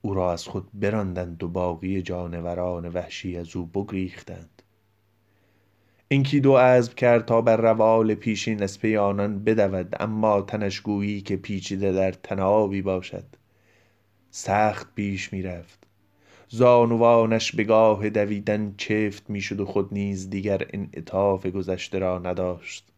او 0.03 0.15
را 0.15 0.33
از 0.33 0.45
خود 0.45 0.69
براندند 0.75 1.43
و 1.43 1.49
باقی 1.49 2.03
جانوران 2.03 2.89
وحشی 2.89 3.37
از 3.37 3.57
او 3.57 3.67
بگریختند. 3.67 4.63
انکیدو 6.11 6.57
عزم 6.57 6.93
کرد 6.93 7.25
تا 7.25 7.41
بر 7.41 7.57
روال 7.57 8.15
پیشین 8.15 8.63
از 8.63 8.81
پی 8.81 8.97
آنان 8.97 9.45
بدود 9.45 9.97
اما 10.01 10.43
تنش 10.43 10.81
گویی 10.81 11.21
که 11.21 11.37
پیچیده 11.37 11.93
در 11.93 12.13
طنابی 12.13 12.83
باشد 12.83 13.25
سخت 14.31 14.95
پیش 14.95 15.33
می 15.33 15.43
رفت 15.43 15.87
زانوانش 16.49 17.53
به 17.53 17.65
گاه 17.65 18.11
دویدن 18.11 18.75
چفت 18.77 19.31
می 19.31 19.41
شد 19.41 19.61
و 19.61 19.67
خود 19.67 19.95
نیز 19.95 20.31
دیگر 20.31 20.67
انعطاف 20.71 21.47
گذشته 21.47 21.99
را 21.99 22.19
نداشت. 22.19 22.89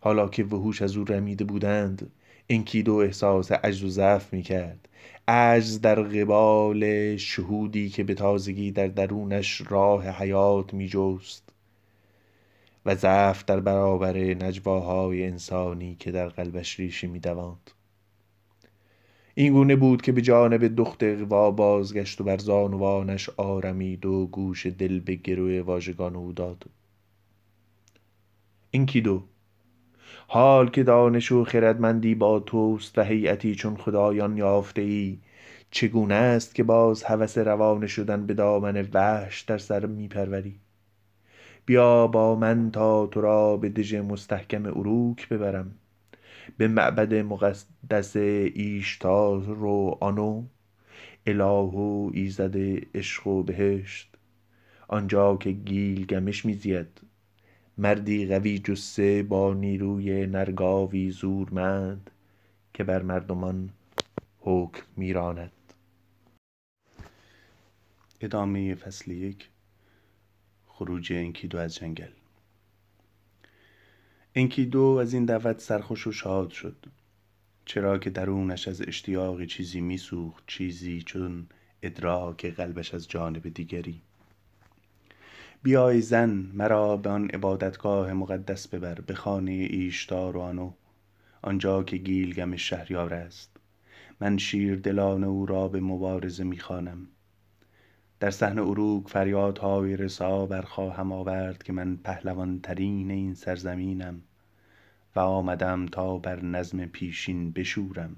حالا 0.00 0.28
که 0.28 0.44
وحوش 0.44 0.82
از 0.82 0.96
او 0.96 1.04
رمیده 1.04 1.44
بودند 1.44 2.10
انکیدو 2.48 2.94
احساس 2.94 3.52
عجز 3.52 3.84
و 3.84 3.88
ضعف 3.88 4.32
می 4.32 4.42
کرد 4.42 4.88
عجز 5.28 5.80
در 5.80 6.02
قبال 6.02 7.16
شهودی 7.16 7.88
که 7.88 8.04
به 8.04 8.14
تازگی 8.14 8.72
در 8.72 8.86
درونش 8.86 9.62
راه 9.68 10.08
حیات 10.08 10.74
می 10.74 10.88
جست 10.88 11.48
و 12.86 12.94
ضعف 12.94 13.44
در 13.44 13.60
برابر 13.60 14.18
نجواهای 14.18 15.26
انسانی 15.26 15.96
که 16.00 16.12
در 16.12 16.28
قلبش 16.28 16.80
ریشه 16.80 17.06
می 17.06 17.20
دواند 17.20 17.70
این 19.38 19.52
گونه 19.52 19.76
بود 19.76 20.02
که 20.02 20.12
به 20.12 20.20
جانب 20.20 20.76
دخت 20.76 21.02
اغوا 21.02 21.50
بازگشت 21.50 22.20
و 22.20 22.24
بر 22.24 22.38
زانوانش 22.38 23.30
آرمید 23.36 24.06
و 24.06 24.26
گوش 24.26 24.66
دل 24.66 25.00
به 25.00 25.14
گرو 25.14 25.62
واژگان 25.62 26.16
او 26.16 26.32
داد. 26.32 26.64
انکیدو 28.72 29.22
حال 30.28 30.70
که 30.70 30.82
دانش 30.82 31.32
و 31.32 31.44
خردمندی 31.44 32.14
با 32.14 32.40
توست 32.40 32.98
و 32.98 33.02
هیئتی 33.02 33.54
چون 33.54 33.76
خدایان 33.76 34.36
یافته 34.36 34.82
ای 34.82 35.18
چگونه 35.70 36.14
است 36.14 36.54
که 36.54 36.62
باز 36.62 37.02
هوس 37.02 37.38
روانه 37.38 37.86
شدن 37.86 38.26
به 38.26 38.34
دامن 38.34 38.88
وحش 38.94 39.42
در 39.42 39.58
سر 39.58 39.86
می 39.86 40.08
پروری 40.08 40.60
بیا 41.66 42.06
با 42.06 42.34
من 42.34 42.70
تا 42.70 43.06
تو 43.06 43.20
را 43.20 43.56
به 43.56 43.68
دژ 43.68 43.94
مستحکم 43.94 44.66
اروک 44.66 45.28
ببرم. 45.28 45.74
به 46.56 46.68
معبد 46.68 47.14
مقدس 47.14 48.16
ایشتار 48.16 49.64
و 49.64 49.98
آنو 50.00 50.44
اله 51.26 51.44
و 51.44 52.10
ایزد 52.14 52.56
عشق 52.94 53.26
و 53.26 53.42
بهشت. 53.42 54.14
آنجا 54.88 55.36
که 55.36 55.50
گیلگمش 55.50 56.44
میزید. 56.44 57.00
مردی 57.78 58.26
قوی 58.26 58.58
جثه 58.58 59.22
با 59.22 59.54
نیروی 59.54 60.26
نرگاوی 60.26 61.10
زورمند 61.10 62.10
که 62.74 62.84
بر 62.84 63.02
مردمان 63.02 63.70
حکم 64.40 64.82
میراند. 64.96 65.52
ادامه 68.20 68.74
فصل 68.74 69.10
یک. 69.10 69.48
خروج 70.66 71.12
انکیدو 71.12 71.58
از 71.58 71.74
جنگل. 71.74 72.17
انکیدو 74.38 74.82
از 74.82 75.14
این 75.14 75.24
دعوت 75.24 75.60
سرخوش 75.60 76.06
و 76.06 76.12
شاد 76.12 76.50
شد. 76.50 76.86
چرا 77.64 77.98
که 77.98 78.10
درونش 78.10 78.68
از 78.68 78.82
اشتیاق 78.88 79.44
چیزی 79.44 79.80
میسوخت 79.80 80.44
چیزی 80.46 81.02
چون 81.02 81.46
ادراک 81.82 82.46
قلبش 82.46 82.94
از 82.94 83.08
جانب 83.08 83.48
دیگری. 83.48 84.02
بیای 85.62 86.00
زن 86.00 86.30
مرا 86.54 86.96
به 86.96 87.10
آن 87.10 87.28
عبادتگاه 87.28 88.12
مقدس 88.12 88.68
ببر 88.68 88.94
به 88.94 89.14
خانه 89.14 89.52
ایشتار 89.52 90.36
و 90.36 90.40
آنو. 90.40 90.72
آنجا 91.42 91.82
که 91.82 91.96
گیلگم 91.96 92.56
شهریار 92.56 93.14
است. 93.14 93.56
من 94.20 94.38
شیر 94.38 94.76
دلان 94.76 95.24
او 95.24 95.46
را 95.46 95.68
به 95.68 95.80
مبارزه 95.80 96.44
می‌خوانم. 96.44 97.08
در 98.20 98.30
صحن 98.30 98.58
اروک 98.58 99.08
فریادهای 99.08 99.96
رسا 99.96 100.46
برخواهم 100.46 101.12
آورد 101.12 101.62
که 101.62 101.72
من 101.72 101.96
پهلوان 101.96 102.60
ترین 102.60 103.10
این 103.10 103.34
سرزمینم. 103.34 104.22
و 105.16 105.20
آمدم 105.20 105.86
تا 105.86 106.18
بر 106.18 106.42
نظم 106.42 106.86
پیشین 106.86 107.50
بشورم. 107.50 108.16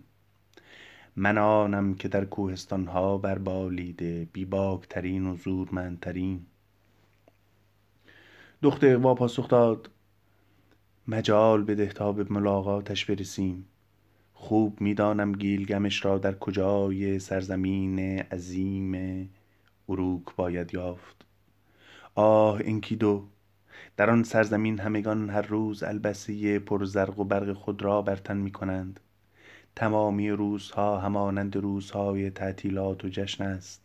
من 1.16 1.38
آنم 1.38 1.94
که 1.94 2.08
در 2.08 2.24
کوهستانها 2.24 3.18
بربالیده 3.18 4.28
بیباکترین 4.32 5.26
و 5.26 5.36
زورمندترین. 5.36 6.46
دخت 8.62 8.84
اقوا 8.84 9.14
پاسخ 9.14 9.48
داد 9.48 9.90
مجال 11.08 11.64
بده 11.64 11.86
تا 11.86 12.12
به 12.12 12.26
ملاقاتش 12.30 13.04
برسیم. 13.04 13.66
خوب 14.32 14.80
می‌دانم 14.80 15.32
گیلگمش 15.32 16.04
را 16.04 16.18
در 16.18 16.34
کجای 16.34 17.18
سرزمین 17.18 17.98
عظیم 18.18 19.30
اروک 19.88 20.36
باید 20.36 20.74
یافت. 20.74 21.26
آه 22.14 22.60
انکیدو 22.64 23.28
در 23.96 24.10
آن 24.10 24.22
سرزمین 24.22 24.78
همگان 24.78 25.30
هر 25.30 25.42
روز 25.42 25.82
البسه 25.82 26.58
پر 26.58 26.84
زرق 26.84 27.18
و 27.18 27.24
برق 27.24 27.52
خود 27.52 27.82
را 27.82 28.02
بر 28.02 28.16
تن 28.16 28.36
می 28.36 28.50
کنند. 28.50 29.00
تمامی 29.76 30.30
روزها 30.30 30.98
همانند 30.98 31.56
روزهای 31.56 32.30
تعطیلات 32.30 33.04
و 33.04 33.08
جشن 33.08 33.44
است. 33.44 33.82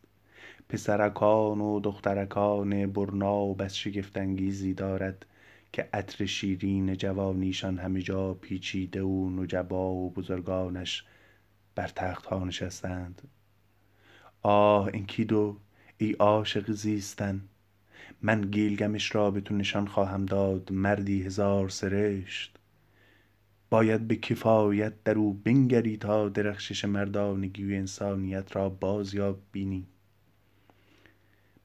پسرکان 0.70 1.62
و 1.62 1.80
دخترکان 1.80 2.92
برنا 2.92 3.36
و 3.36 3.56
بس 3.56 3.74
شگفتانگیزی 3.74 4.74
دارد 4.74 5.26
که 5.74 5.90
عطر 5.94 6.26
شیرین 6.26 6.96
جوانیشان 6.96 7.78
همه 7.78 8.02
جا 8.02 8.34
پیچیده 8.34 9.02
و 9.04 9.30
نجبا 9.30 9.92
و 9.92 10.12
بزرگانش 10.12 11.06
بر 11.76 11.88
تختها 11.88 12.46
نشستند. 12.46 13.22
آه 14.42 14.90
انکیدو 14.94 15.58
ای 15.98 16.12
عاشق 16.12 16.72
زیستن! 16.72 17.42
من 18.22 18.42
گیلگمش 18.42 19.16
را 19.16 19.32
به 19.32 19.42
تو 19.42 19.56
نشان 19.56 19.88
خواهم 19.88 20.26
داد 20.26 20.72
مردی 20.72 21.24
هزار 21.24 21.70
سرشت. 21.70 22.58
باید 23.70 24.08
به 24.08 24.16
کفایت 24.16 25.04
در 25.04 25.18
او 25.18 25.34
بنگری 25.34 25.98
تا 25.98 26.30
درخشش 26.30 26.86
مردانگی 26.86 27.72
و 27.72 27.76
انسانیت 27.76 28.56
را 28.56 28.70
بازیاب 28.70 29.40
بینی. 29.52 29.88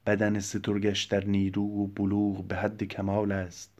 بدن 0.05 0.39
سترگش 0.39 1.03
در 1.03 1.25
نیرو 1.25 1.83
و 1.83 1.87
بلوغ 1.87 2.47
به 2.47 2.55
حد 2.55 2.83
کمال 2.83 3.31
است 3.31 3.71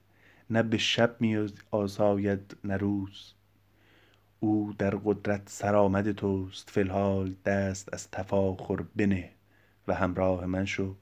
نه 0.49 0.63
به 0.63 0.77
شب 0.77 1.15
می 1.19 1.49
آساید 1.71 2.57
نه 2.63 2.77
روز. 2.77 3.33
او 4.39 4.73
در 4.77 4.95
قدرت 4.95 5.41
سرآمد 5.49 6.11
توست 6.11 6.69
فی 6.69 6.79
الحال 6.79 7.35
دست 7.45 7.93
از 7.93 8.11
تفاخر 8.11 8.83
بنه 8.95 9.29
و 9.87 9.93
همراه 9.93 10.45
من 10.45 10.65
شو. 10.65 10.95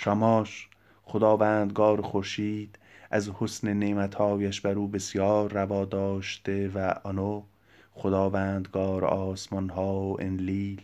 شاماش 0.00 0.68
خداوندگار 1.02 2.02
خورشید 2.02 2.78
از 3.10 3.30
حسن 3.30 3.72
نعمتهایش 3.72 4.60
بر 4.60 4.72
او 4.72 4.88
بسیار 4.88 5.52
روا 5.52 5.84
داشته 5.84 6.68
و 6.74 6.94
آنو 7.04 7.42
خداوندگار 7.92 9.04
آسمانها 9.04 10.00
و 10.00 10.22
انلیل 10.22 10.82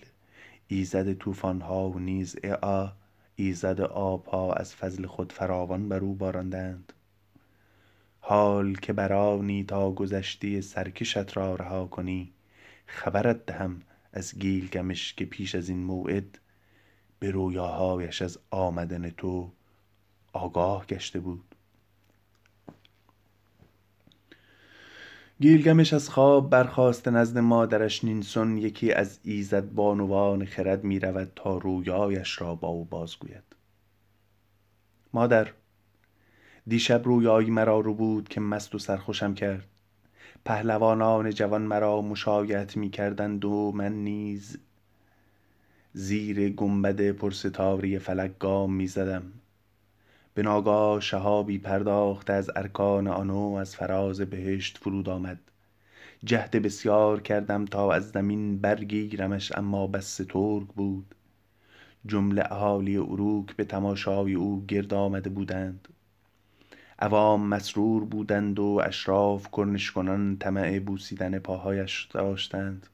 ایزد 0.68 1.12
طوفانها 1.12 1.90
و 1.90 1.98
نیز 1.98 2.36
اعا 2.42 2.92
ایزد 3.36 3.80
آبها 3.80 4.52
از 4.52 4.74
فضل 4.74 5.06
خود 5.06 5.32
فراوان 5.32 5.88
بر 5.88 5.98
او 5.98 6.14
باراندند. 6.14 6.92
حال 8.20 8.74
که 8.74 8.92
برانی 8.92 9.64
تا 9.64 9.90
گذشته 9.90 10.60
سرکشت 10.60 11.36
را 11.36 11.54
رها 11.54 11.86
کنی 11.86 12.32
خبرت 12.86 13.46
دهم 13.46 13.82
از 14.12 14.38
گیلگمش 14.38 15.14
که 15.14 15.24
پیش 15.24 15.54
از 15.54 15.68
این 15.68 15.78
موعد 15.78 16.38
به 17.18 17.30
رویاهایش 17.30 18.22
از 18.22 18.38
آمدن 18.50 19.10
تو 19.10 19.50
آگاه 20.32 20.86
گشته 20.86 21.20
بود. 21.20 21.54
گیلگمش 25.40 25.92
از 25.92 26.08
خواب 26.08 26.50
برخاسته 26.50 27.10
نزد 27.10 27.38
مادرش 27.38 28.04
نینسون 28.04 28.58
یکی 28.58 28.92
از 28.92 29.20
ایزد 29.22 29.70
بانوان 29.70 30.44
خرد 30.44 30.84
می 30.84 30.98
رود 31.00 31.32
تا 31.36 31.58
رویایش 31.58 32.40
را 32.40 32.54
با 32.54 32.68
او 32.68 32.84
بازگوید. 32.84 33.44
مادر 35.12 35.52
دیشب 36.66 37.02
رویایی 37.04 37.50
مرا 37.50 37.80
رو 37.80 37.94
بود 37.94 38.28
که 38.28 38.40
مست 38.40 38.74
و 38.74 38.78
سرخوشم 38.78 39.34
کرد. 39.34 39.68
پهلوانان 40.44 41.30
جوان 41.30 41.62
مرا 41.62 42.02
مشایعت 42.02 42.76
می 42.76 42.90
کردند 42.90 43.44
و 43.44 43.72
من 43.74 43.92
نیز 43.92 44.58
زیر 45.96 46.48
گنبد 46.48 47.10
پرستاره 47.10 47.98
فلک 47.98 48.38
گام 48.38 48.74
می 48.74 48.86
زدم 48.86 49.22
به 50.34 50.42
ناگاه 50.42 51.00
شهابی 51.00 51.58
پرداخته 51.58 52.32
از 52.32 52.50
ارکان 52.56 53.06
آنو 53.06 53.52
از 53.52 53.76
فراز 53.76 54.20
بهشت 54.20 54.78
فرود 54.78 55.08
آمد. 55.08 55.38
جهد 56.24 56.50
بسیار 56.50 57.20
کردم 57.20 57.64
تا 57.64 57.92
از 57.92 58.10
زمین 58.10 58.58
برگیرمش 58.58 59.52
اما 59.56 59.86
بس 59.86 60.04
سترگ 60.04 60.66
بود. 60.66 61.14
جمله 62.06 62.52
اهالی 62.52 62.96
اروک 62.96 63.56
به 63.56 63.64
تماشای 63.64 64.34
او 64.34 64.64
گرد 64.66 64.94
آمده 64.94 65.30
بودند. 65.30 65.88
عوام 66.98 67.46
مسرور 67.46 68.04
بودند 68.04 68.58
و 68.58 68.80
اشراف 68.84 69.48
کرنش 69.56 69.92
کنان 69.92 70.36
طمع 70.38 70.78
بوسیدن 70.78 71.38
پاهایش 71.38 72.08
داشتند. 72.10 72.86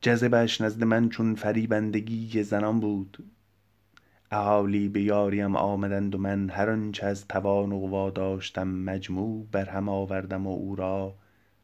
جذبش 0.00 0.60
نزد 0.60 0.84
من 0.84 1.08
چون 1.08 1.34
فریبندگی 1.34 2.42
زنان 2.42 2.80
بود. 2.80 3.24
اهالی 4.30 4.88
به 4.88 5.02
یاریم 5.02 5.56
آمدند 5.56 6.14
و 6.14 6.18
من 6.18 6.50
هر 6.50 6.70
آنچه 6.70 7.06
از 7.06 7.28
توان 7.28 7.72
و 7.72 7.78
قوا 7.78 8.10
داشتم 8.10 8.68
مجموع 8.68 9.46
برهم 9.52 9.88
آوردم 9.88 10.46
و 10.46 10.50
او 10.50 10.76
را 10.76 11.14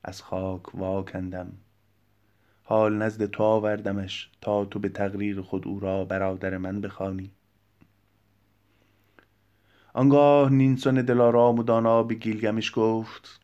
از 0.05 0.23
خاک 0.23 0.75
واکندم. 0.75 1.53
حال 2.63 2.97
نزد 2.97 3.27
تو 3.27 3.43
آوردمش 3.43 4.31
تا 4.41 4.65
تو 4.65 4.79
به 4.79 4.89
تقریر 4.89 5.41
خود 5.41 5.69
او 5.69 5.81
را 5.81 6.05
برادر 6.05 6.57
من 6.57 6.81
بخوانی. 6.81 7.31
آنگاه 9.93 10.51
نینسون 10.51 10.95
دلارام 10.95 11.59
و 11.59 11.63
دانا 11.63 12.03
به 12.03 12.15
گیلگمش 12.15 12.73
گفت 12.75 13.44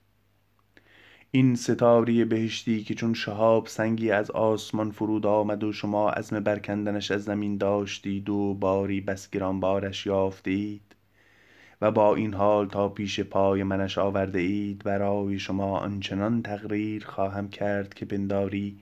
این 1.32 1.54
ستاره 1.54 2.24
بهشتی 2.24 2.84
که 2.84 2.94
چون 2.94 3.14
شهاب 3.14 3.66
سنگی 3.66 4.10
از 4.10 4.30
آسمان 4.30 4.90
فرود 4.90 5.26
آمد 5.26 5.64
و 5.64 5.72
شما 5.72 6.10
عزم 6.10 6.40
برکندنش 6.40 7.10
از 7.10 7.24
زمین 7.24 7.56
داشتید 7.56 8.28
و 8.28 8.54
باری 8.54 9.00
بس 9.00 9.30
گرانبارش 9.30 10.06
یافتید 10.06 10.82
و 11.80 11.90
با 11.90 12.14
این 12.14 12.34
حال 12.34 12.68
تا 12.68 12.88
پیش 12.88 13.20
پای 13.20 13.62
منش 13.62 13.98
آورده 13.98 14.38
اید 14.38 14.84
برای 14.84 15.38
شما 15.38 15.78
آنچنان 15.78 16.42
تقریر 16.42 17.04
خواهم 17.06 17.48
کرد 17.48 17.94
که 17.94 18.06
پنداری 18.06 18.78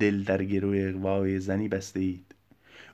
دل 0.00 0.22
در 0.22 0.44
گرو 0.44 0.74
اغوای 0.88 1.40
زنی 1.40 1.68
بسته 1.68 2.00
اید 2.00 2.34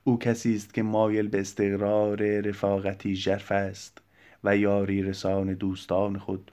او 0.04 0.18
کسی 0.18 0.54
است 0.54 0.74
که 0.74 0.82
مایل 0.82 1.28
به 1.28 1.40
استقرار 1.40 2.40
رفاقتی 2.40 3.16
ژرف 3.16 3.52
است 3.52 3.98
و 4.44 4.56
یاری 4.56 5.02
رسان 5.02 5.54
دوستان 5.54 6.18
خود. 6.18 6.50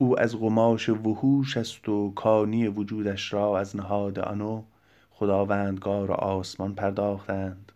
او 0.00 0.20
از 0.20 0.36
قماش 0.36 0.88
وحوش 0.88 1.56
است 1.56 1.88
و 1.88 2.12
کانی 2.14 2.68
وجودش 2.68 3.32
را 3.32 3.58
از 3.58 3.76
نهاد 3.76 4.18
آنو 4.18 4.62
خداوندگار 5.10 6.12
آسمان 6.12 6.74
پرداختند. 6.74 7.72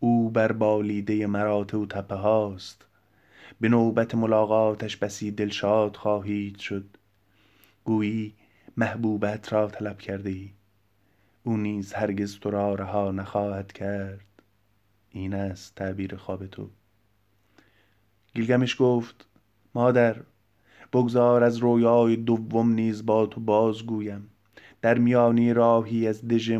او 0.00 0.30
بر 0.30 0.52
بالیده 0.52 1.26
مراتع 1.26 1.78
و 1.78 1.86
تپه 1.86 2.14
هاست. 2.14 2.86
به 3.60 3.68
نوبت 3.68 4.14
ملاقاتش 4.14 4.96
بسی 4.96 5.30
دلشاد 5.30 5.96
خواهید 5.96 6.58
شد. 6.58 6.84
گویی 7.84 8.34
محبوبت 8.76 9.52
را 9.52 9.68
طلب 9.68 9.98
کرده 9.98 10.30
ای. 10.30 10.50
او 11.44 11.56
نیز 11.56 11.92
هرگز 11.92 12.38
تو 12.38 12.50
را 12.50 12.74
رها 12.74 13.10
نخواهد 13.10 13.72
کرد. 13.72 14.26
این 15.10 15.34
است 15.34 15.74
تعبیر 15.74 16.16
خواب 16.16 16.46
تو. 16.46 16.70
گیلگمش 18.34 18.76
گفت 18.78 19.26
مادر 19.74 20.16
بگذار 20.92 21.44
از 21.44 21.56
رویای 21.56 22.16
دوم 22.16 22.72
نیز 22.72 23.06
با 23.06 23.26
تو 23.26 23.40
بازگویم. 23.40 24.30
در 24.82 24.98
میانی 24.98 25.52
راهی 25.52 26.06
از 26.06 26.28
دژ 26.28 26.50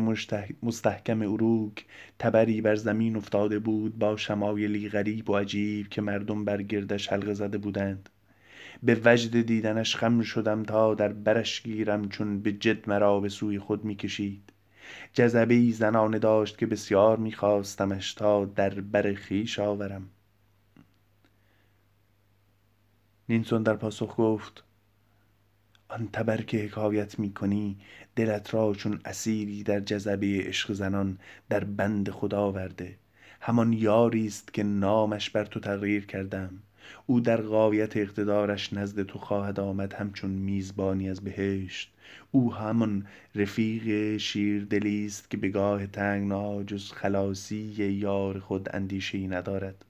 مستحکم 0.63 1.21
اروک 1.21 1.85
تبری 2.19 2.61
بر 2.61 2.75
زمین 2.75 3.15
افتاده 3.15 3.59
بود 3.59 3.99
با 3.99 4.17
شمایلی 4.17 4.89
غریب 4.89 5.29
و 5.29 5.35
عجیب 5.35 5.87
که 5.87 6.01
مردم 6.01 6.45
بر 6.45 6.61
گردش 6.61 7.07
حلقه 7.07 7.33
زده 7.33 7.57
بودند. 7.57 8.09
به 8.83 9.01
وجد 9.05 9.41
دیدنش 9.41 9.95
خم 9.95 10.21
شدم 10.21 10.63
تا 10.63 10.93
در 10.93 11.13
برش 11.13 11.63
گیرم 11.63 12.09
چون 12.09 12.41
به 12.41 12.51
جد 12.51 12.89
مرا 12.89 13.19
به 13.19 13.29
سوی 13.29 13.59
خود 13.59 13.85
می‌کشید. 13.85 14.53
جذبه 15.13 15.53
ای 15.53 15.71
زنانه 15.71 16.19
داشت 16.19 16.57
که 16.57 16.65
بسیار 16.65 17.17
میخواستمش 17.17 18.13
تا 18.13 18.45
در 18.45 18.69
بر 18.69 19.13
خویش 19.13 19.59
آورم. 19.59 20.09
نینسون 23.31 23.63
در 23.63 23.73
پاسخ 23.73 24.15
گفت 24.17 24.63
آن 25.89 26.09
تبر 26.13 26.41
که 26.41 26.57
حکایت 26.57 27.19
می 27.19 27.33
کنی 27.33 27.77
دلت 28.15 28.53
را 28.53 28.73
چون 28.73 28.99
اسیری 29.05 29.63
در 29.63 29.79
جذبه 29.79 30.43
عشق 30.47 30.73
زنان 30.73 31.17
در 31.49 31.63
بند 31.63 32.09
خدا 32.09 32.41
آورده. 32.41 32.95
همان 33.41 33.73
یاری 33.73 34.27
است 34.27 34.53
که 34.53 34.63
نامش 34.63 35.29
بر 35.29 35.45
تو 35.45 35.59
تغییر 35.59 36.05
کردم. 36.05 36.49
او 37.05 37.19
در 37.19 37.41
غایت 37.41 37.97
اقتدارش 37.97 38.73
نزد 38.73 39.03
تو 39.03 39.19
خواهد 39.19 39.59
آمد 39.59 39.93
همچون 39.93 40.31
میزبانی 40.31 41.09
از 41.09 41.21
بهشت. 41.21 41.93
او 42.31 42.53
همان 42.53 43.07
رفیق 43.35 44.17
شیردلی 44.17 45.05
است 45.05 45.29
که 45.29 45.37
به 45.37 45.49
گاه 45.49 45.87
تنگنا 45.87 46.63
جز 46.63 46.91
خلاصی 46.91 47.57
یار 47.77 48.39
خود 48.39 48.69
اندیشه 48.73 49.17
ندارد. 49.17 49.85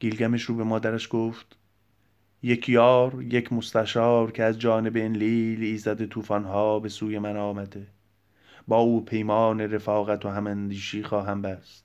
گیلگمش 0.00 0.42
رو 0.42 0.54
به 0.54 0.64
مادرش 0.64 1.08
گفت 1.10 1.56
یک 2.42 2.68
یار 2.68 3.22
یک 3.22 3.52
مستشار 3.52 4.32
که 4.32 4.42
از 4.42 4.58
جانب 4.58 4.96
انلیل 4.96 5.62
ایزد 5.62 6.06
طوفانها 6.06 6.80
به 6.80 6.88
سوی 6.88 7.18
من 7.18 7.36
آمده. 7.36 7.86
با 8.68 8.78
او 8.78 9.04
پیمان 9.04 9.60
رفاقت 9.60 10.26
و 10.26 10.28
هماندیشی 10.28 11.02
خواهم 11.02 11.42
بست. 11.42 11.84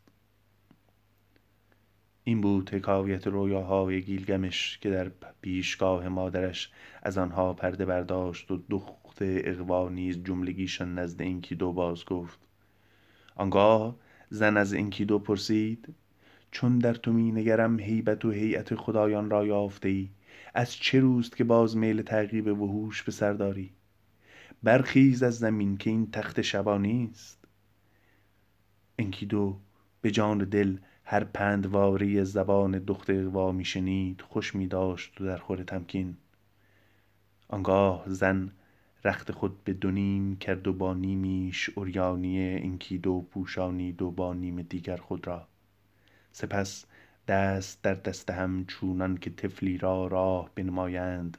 این 2.23 2.41
بود 2.41 2.69
حکایت 2.73 3.27
رویاهای 3.27 4.01
گیلگمش 4.01 4.79
که 4.81 4.89
در 4.89 5.11
پیشگاه 5.41 6.07
مادرش 6.07 6.71
از 7.03 7.17
آنها 7.17 7.53
پرده 7.53 7.85
برداشت 7.85 8.51
و 8.51 8.63
دخت 8.69 9.17
اقوا 9.21 9.89
نیز 9.89 10.23
جملگیشان 10.23 10.99
نزد 10.99 11.21
انکیدو 11.21 11.73
باز 11.73 12.05
گفت. 12.05 12.39
آنگاه 13.35 13.95
زن 14.29 14.57
از 14.57 14.73
انکیدو 14.73 15.19
پرسید 15.19 15.95
چون 16.55 16.79
در 16.79 16.93
تو 16.93 17.13
می 17.13 17.31
نگرم 17.31 17.79
هیبت 17.79 18.25
و 18.25 18.31
هیئت 18.31 18.75
خدایان 18.75 19.29
را 19.29 19.45
یافته 19.45 19.89
ای 19.89 20.09
از 20.53 20.73
چه 20.73 20.99
روست 20.99 21.37
که 21.37 21.43
باز 21.43 21.77
میل 21.77 22.01
تعقیب 22.01 22.47
وحوش 22.47 23.03
به 23.03 23.11
سر 23.11 23.33
داری؟ 23.33 23.71
برخیز 24.63 25.23
از 25.23 25.37
زمین 25.37 25.77
که 25.77 25.89
این 25.89 26.11
تخت 26.11 26.41
شبانی 26.41 27.09
است 27.11 27.47
انکیدو 28.99 29.59
به 30.01 30.11
جان 30.11 30.37
دل 30.37 30.77
هر 31.03 31.23
پندواری 31.23 32.25
زبان 32.25 32.71
دخت 32.71 33.09
اقوا 33.09 33.51
می 33.51 33.65
شنید 33.65 34.21
خوش 34.21 34.55
می 34.55 34.67
داشت 34.67 35.21
و 35.21 35.25
در 35.25 35.37
خور 35.37 35.63
تمکین. 35.63 36.17
آنگاه 37.47 38.03
زن 38.07 38.51
رخت 39.05 39.31
خود 39.31 39.63
به 39.63 39.73
دونیم 39.73 40.35
کرد 40.35 40.67
و 40.67 40.73
با 40.73 40.93
نیمیش 40.93 41.69
اوریانی 41.75 42.39
انکیدو 42.39 43.21
پوشانید 43.31 44.01
و 44.01 44.11
با 44.11 44.33
نیم 44.33 44.61
دیگر 44.61 44.97
خود 44.97 45.27
را. 45.27 45.47
سپس 46.37 46.85
دست 47.27 47.81
در 47.81 47.93
دست 47.93 48.29
هم 48.29 48.65
چونان 48.65 49.17
که 49.17 49.29
طفلی 49.29 49.77
را 49.77 50.07
راه 50.07 50.49
بنمایند 50.55 51.37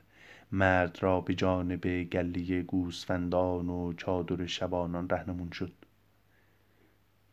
مرد 0.52 0.98
را 1.00 1.20
به 1.20 1.34
جانب 1.34 2.02
گله 2.02 2.62
گوسفندان 2.62 3.68
و 3.68 3.92
چادر 3.92 4.46
شبانان 4.46 5.08
رهنمون 5.08 5.50
شد. 5.50 5.72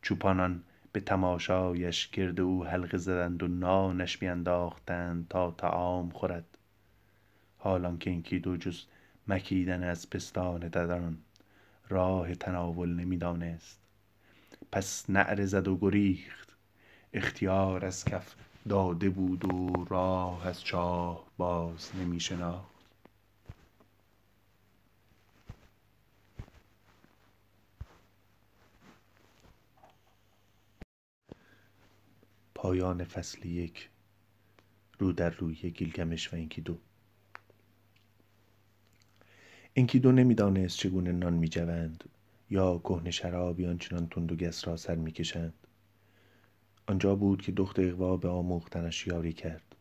چوپانان 0.02 0.64
به 0.92 1.00
تماشایش 1.00 2.10
گرد 2.10 2.40
او 2.40 2.66
حلقه 2.66 2.98
زدند 2.98 3.44
و 3.44 3.48
نانش 3.48 4.18
بینداختند 4.18 5.28
تا 5.30 5.52
طعام 5.52 6.10
خورد. 6.10 6.58
حالان 7.58 7.98
که 7.98 8.12
انکیدو 8.12 8.58
جز 8.58 8.84
مکیدن 9.28 9.84
از 9.84 10.10
پستان 10.10 10.60
ددان 10.60 11.18
راه 11.90 12.36
تناول 12.36 12.90
نمی‌دانست. 12.90 13.80
پس 14.72 15.10
نعره 15.10 15.46
زد 15.46 15.68
و 15.68 15.78
گریخت. 15.78 16.53
اختیار 17.14 17.86
از 17.86 18.06
کف 18.06 18.36
داده 18.70 19.10
بود 19.10 19.46
و 19.46 19.86
راه 19.90 20.48
از 20.48 20.62
چاه 20.64 21.32
باز 21.38 21.96
نمی 21.96 22.20
شناخت. 22.20 22.74
پایان 32.56 33.04
فصل 33.04 33.46
یک 33.46 33.90
رو 35.00 35.14
در 35.14 35.30
روی 35.30 35.56
گیلگمش 35.72 36.34
و 36.34 36.36
انکیدو 36.36 36.78
انکیدو 39.76 40.12
نمی‌دانست 40.12 40.78
چگونه 40.78 41.12
نان 41.12 41.34
میجوند 41.34 42.04
یا 42.50 42.80
کهنه 42.80 43.12
شرابی 43.12 43.66
آنچنان 43.66 44.10
تند 44.10 44.32
و 44.32 44.36
گس 44.36 44.68
را 44.68 44.78
سر 44.78 44.96
می‌کشند. 44.96 45.54
آنجا 46.88 47.16
بود 47.16 47.42
که 47.42 47.52
دخت 47.52 47.80
اقوا 47.80 48.18
به 48.18 48.30
آموختنش 48.30 49.08
یاری 49.08 49.34
کرد. 49.34 49.76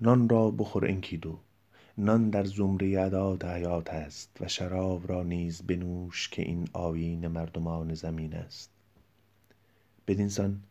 نان 0.00 0.28
را 0.28 0.50
بخور 0.50 0.86
انکیدو. 0.86 1.38
نان 1.98 2.30
در 2.30 2.44
زمره 2.44 3.00
عداد 3.00 3.44
حیات 3.44 3.90
است 3.90 4.38
و 4.40 4.48
شراب 4.48 5.08
را 5.08 5.22
نیز 5.22 5.62
بنوش 5.62 6.28
که 6.28 6.42
این 6.42 6.68
آیین 6.72 7.28
مردمان 7.28 7.94
زمین 7.94 8.34
است. 8.34 8.70
بدینسان 10.06 10.62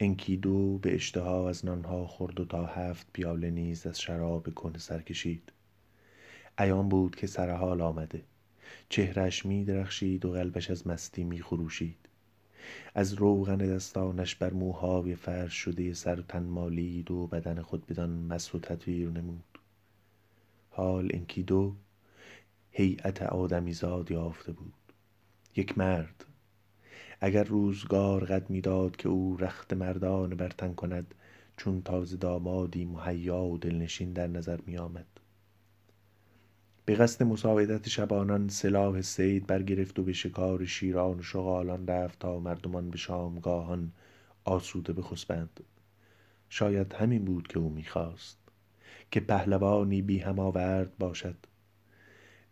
انکیدو 0.00 0.78
به 0.78 0.94
اشتها 0.94 1.48
از 1.48 1.64
نانها 1.64 2.06
خورد 2.06 2.40
و 2.40 2.44
تا 2.44 2.66
هفت 2.66 3.06
پیاله 3.12 3.50
نیز 3.50 3.86
از 3.86 4.00
شراب 4.00 4.54
کهنه 4.54 4.78
سر 4.78 5.02
کشید. 5.02 5.52
عیان 6.58 6.88
بود 6.88 7.16
که 7.16 7.26
سر 7.26 7.50
حال 7.50 7.80
آمده. 7.80 8.22
چهرش 8.88 9.46
می 9.46 9.64
درخشید 9.64 10.24
و 10.24 10.32
قلبش 10.32 10.70
از 10.70 10.86
مستی 10.86 11.24
می 11.24 11.42
خروشید 11.42 12.01
از 12.94 13.14
روغن 13.14 13.56
دستانش 13.56 14.34
بر 14.34 14.52
موهای 14.52 15.14
فرش 15.14 15.54
شده 15.54 15.94
سر 15.94 16.20
و 16.20 16.22
تن 16.22 16.42
مالید 16.42 17.10
و 17.10 17.26
بدن 17.26 17.62
خود 17.62 17.86
بدان 17.86 18.10
مس 18.10 18.54
و 18.54 18.58
تطویر 18.58 19.10
نمود. 19.10 19.58
حال 20.70 21.10
انکیدو 21.14 21.74
هیئت 22.70 23.22
آدمیزاد 23.22 24.10
یافته 24.10 24.52
بود. 24.52 24.74
یک 25.56 25.78
مرد. 25.78 26.24
اگر 27.20 27.44
روزگار 27.44 28.24
قد 28.24 28.50
می‌داد 28.50 28.96
که 28.96 29.08
او 29.08 29.36
رخت 29.36 29.72
مردانه 29.72 30.34
بر 30.34 30.48
تن 30.48 30.74
کند 30.74 31.14
چون 31.56 31.82
تازه 31.82 32.16
دامادی 32.16 32.84
مهیا 32.84 33.42
و 33.42 33.58
دلنشین 33.58 34.12
در 34.12 34.26
نظر 34.26 34.60
می 34.66 34.78
آمد 34.78 35.06
به 36.84 36.94
قصد 36.94 37.22
مساعدت 37.22 37.88
شبانان 37.88 38.48
سلاح 38.48 39.00
صید 39.00 39.46
برگرفت 39.46 39.98
و 39.98 40.02
به 40.02 40.12
شکار 40.12 40.64
شیران 40.64 41.18
و 41.18 41.22
شغالان 41.22 41.86
رفت 41.86 42.18
تا 42.18 42.38
مردمان 42.38 42.90
به 42.90 42.96
شامگاهان 42.96 43.92
آسوده 44.44 44.92
بخسبند. 44.92 45.60
شاید 46.48 46.92
همین 46.92 47.24
بود 47.24 47.48
که 47.48 47.58
او 47.58 47.70
می‌خواست 47.70 48.38
که 49.10 49.20
پهلوانی 49.20 50.02
بی 50.02 50.18
هماورد 50.18 50.98
باشد. 50.98 51.36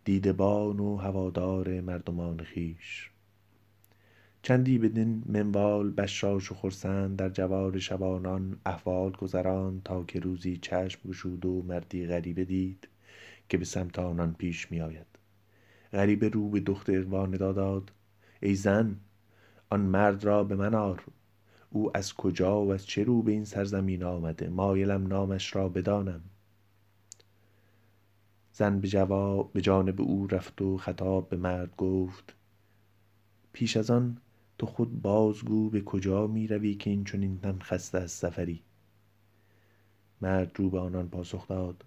دیدبان 0.04 0.80
و 0.80 0.96
هوادار 0.96 1.80
مردمان 1.80 2.44
خویش. 2.54 3.10
چندی 4.42 4.78
بدین 4.78 5.22
منوال 5.26 5.90
بشاش 5.90 6.52
و 6.52 6.54
خرسند 6.54 7.16
در 7.16 7.28
جوار 7.28 7.78
شبانان 7.78 8.58
احوال 8.66 9.12
گذراند 9.12 9.82
تا 9.82 10.04
که 10.04 10.20
روزی 10.20 10.56
چشم 10.56 11.00
گشود 11.08 11.46
و 11.46 11.62
مردی 11.62 12.06
غریبه 12.06 12.44
دید. 12.44 12.88
که 13.50 13.58
به 13.58 13.64
سمت 13.64 13.98
آنان 13.98 14.34
پیش 14.34 14.70
می 14.70 14.80
آید 14.80 15.06
غریبه 15.92 16.28
رو 16.28 16.48
به 16.48 16.60
دخت 16.60 16.90
اقوا 16.90 17.26
ندا 17.26 17.52
داد. 17.52 17.92
ای 18.42 18.54
زن 18.54 18.96
آن 19.70 19.80
مرد 19.80 20.24
را 20.24 20.44
به 20.44 20.56
من 20.56 20.74
آر. 20.74 21.04
او 21.70 21.96
از 21.96 22.14
کجا 22.14 22.64
و 22.64 22.72
از 22.72 22.86
چه 22.86 23.04
رو 23.04 23.22
به 23.22 23.32
این 23.32 23.44
سرزمین 23.44 24.02
آمده؟ 24.02 24.48
مایلم 24.48 25.06
نامش 25.06 25.56
را 25.56 25.68
بدانم. 25.68 26.20
زن 28.52 28.80
به 28.80 28.88
جواب 28.88 29.52
به 29.52 29.60
جانب 29.60 30.00
او 30.00 30.26
رفت 30.26 30.62
و 30.62 30.76
خطاب 30.76 31.28
به 31.28 31.36
مرد 31.36 31.76
گفت 31.76 32.36
پیش 33.52 33.76
از 33.76 33.90
آن 33.90 34.18
تو 34.58 34.66
خود 34.66 35.02
بازگو 35.02 35.70
به 35.70 35.80
کجا 35.80 36.26
می 36.26 36.46
روی 36.46 36.74
که 36.74 36.90
این 36.90 37.04
چنین 37.04 37.40
تن 37.40 37.58
خسته 37.58 37.98
از 37.98 38.10
سفری؟ 38.10 38.62
مرد 40.20 40.52
رو 40.56 40.70
به 40.70 40.78
آنان 40.78 41.08
پاسخ 41.08 41.48
داد 41.48 41.84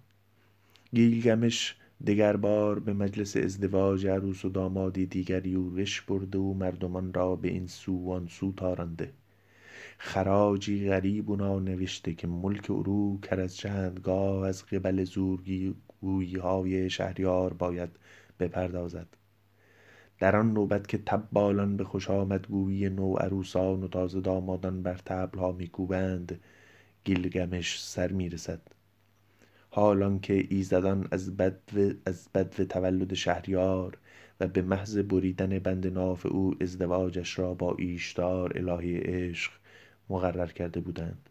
گیلگمش 0.94 1.76
دگر 2.06 2.36
بار 2.36 2.78
به 2.78 2.92
مجلس 2.92 3.36
ازدواج 3.36 4.06
عروس 4.06 4.44
و 4.44 4.48
دامادی 4.48 5.06
دیگر 5.06 5.46
یورش 5.46 6.00
برده 6.00 6.38
و 6.38 6.54
مردمان 6.54 7.14
را 7.14 7.36
به 7.36 7.48
این 7.48 7.66
سو 7.66 8.04
و 8.04 8.10
آن 8.10 8.26
سو 8.26 8.52
تارانده. 8.52 9.12
خراجی 9.98 10.88
غریب 10.88 11.30
و 11.30 11.36
نانوشته 11.36 12.14
که 12.14 12.26
ملک 12.26 12.70
عروک 12.70 13.32
هر 13.32 13.40
از 13.40 13.56
چندگاه 13.56 14.48
از 14.48 14.66
قبل 14.66 15.04
زورگوییهای 15.04 16.90
شهریار 16.90 17.52
باید 17.52 17.90
بپردازد. 18.40 19.08
در 20.18 20.36
آن 20.36 20.52
نوبت 20.52 20.88
که 20.88 20.98
تبالان 20.98 21.76
به 21.76 21.84
خوشامدگویی 21.84 22.88
نوعروسان 22.88 23.82
و 23.82 23.88
تازه 23.88 24.20
دامادان 24.20 24.82
بر 24.82 24.96
طبلها 25.04 25.52
می 25.52 25.68
کوبند 25.68 26.40
گیلگمش 27.04 27.84
سر 27.84 28.12
می 28.12 28.28
رسد 29.74 29.80
حال 29.80 30.18
که 30.18 30.46
ایزدان 30.50 31.08
از 31.10 31.36
بدو 31.36 31.92
از 32.06 32.28
بدو 32.34 32.64
تولد 32.64 33.14
شهریار 33.14 33.98
و 34.40 34.46
به 34.46 34.62
محض 34.62 34.98
بریدن 34.98 35.58
بند 35.58 35.86
ناف 35.86 36.26
او 36.26 36.54
ازدواجش 36.60 37.38
را 37.38 37.54
با 37.54 37.76
ایشدار 37.78 38.52
الهی 38.58 38.96
عشق 38.96 39.52
مقرر 40.10 40.46
کرده 40.46 40.80
بودند. 40.80 41.30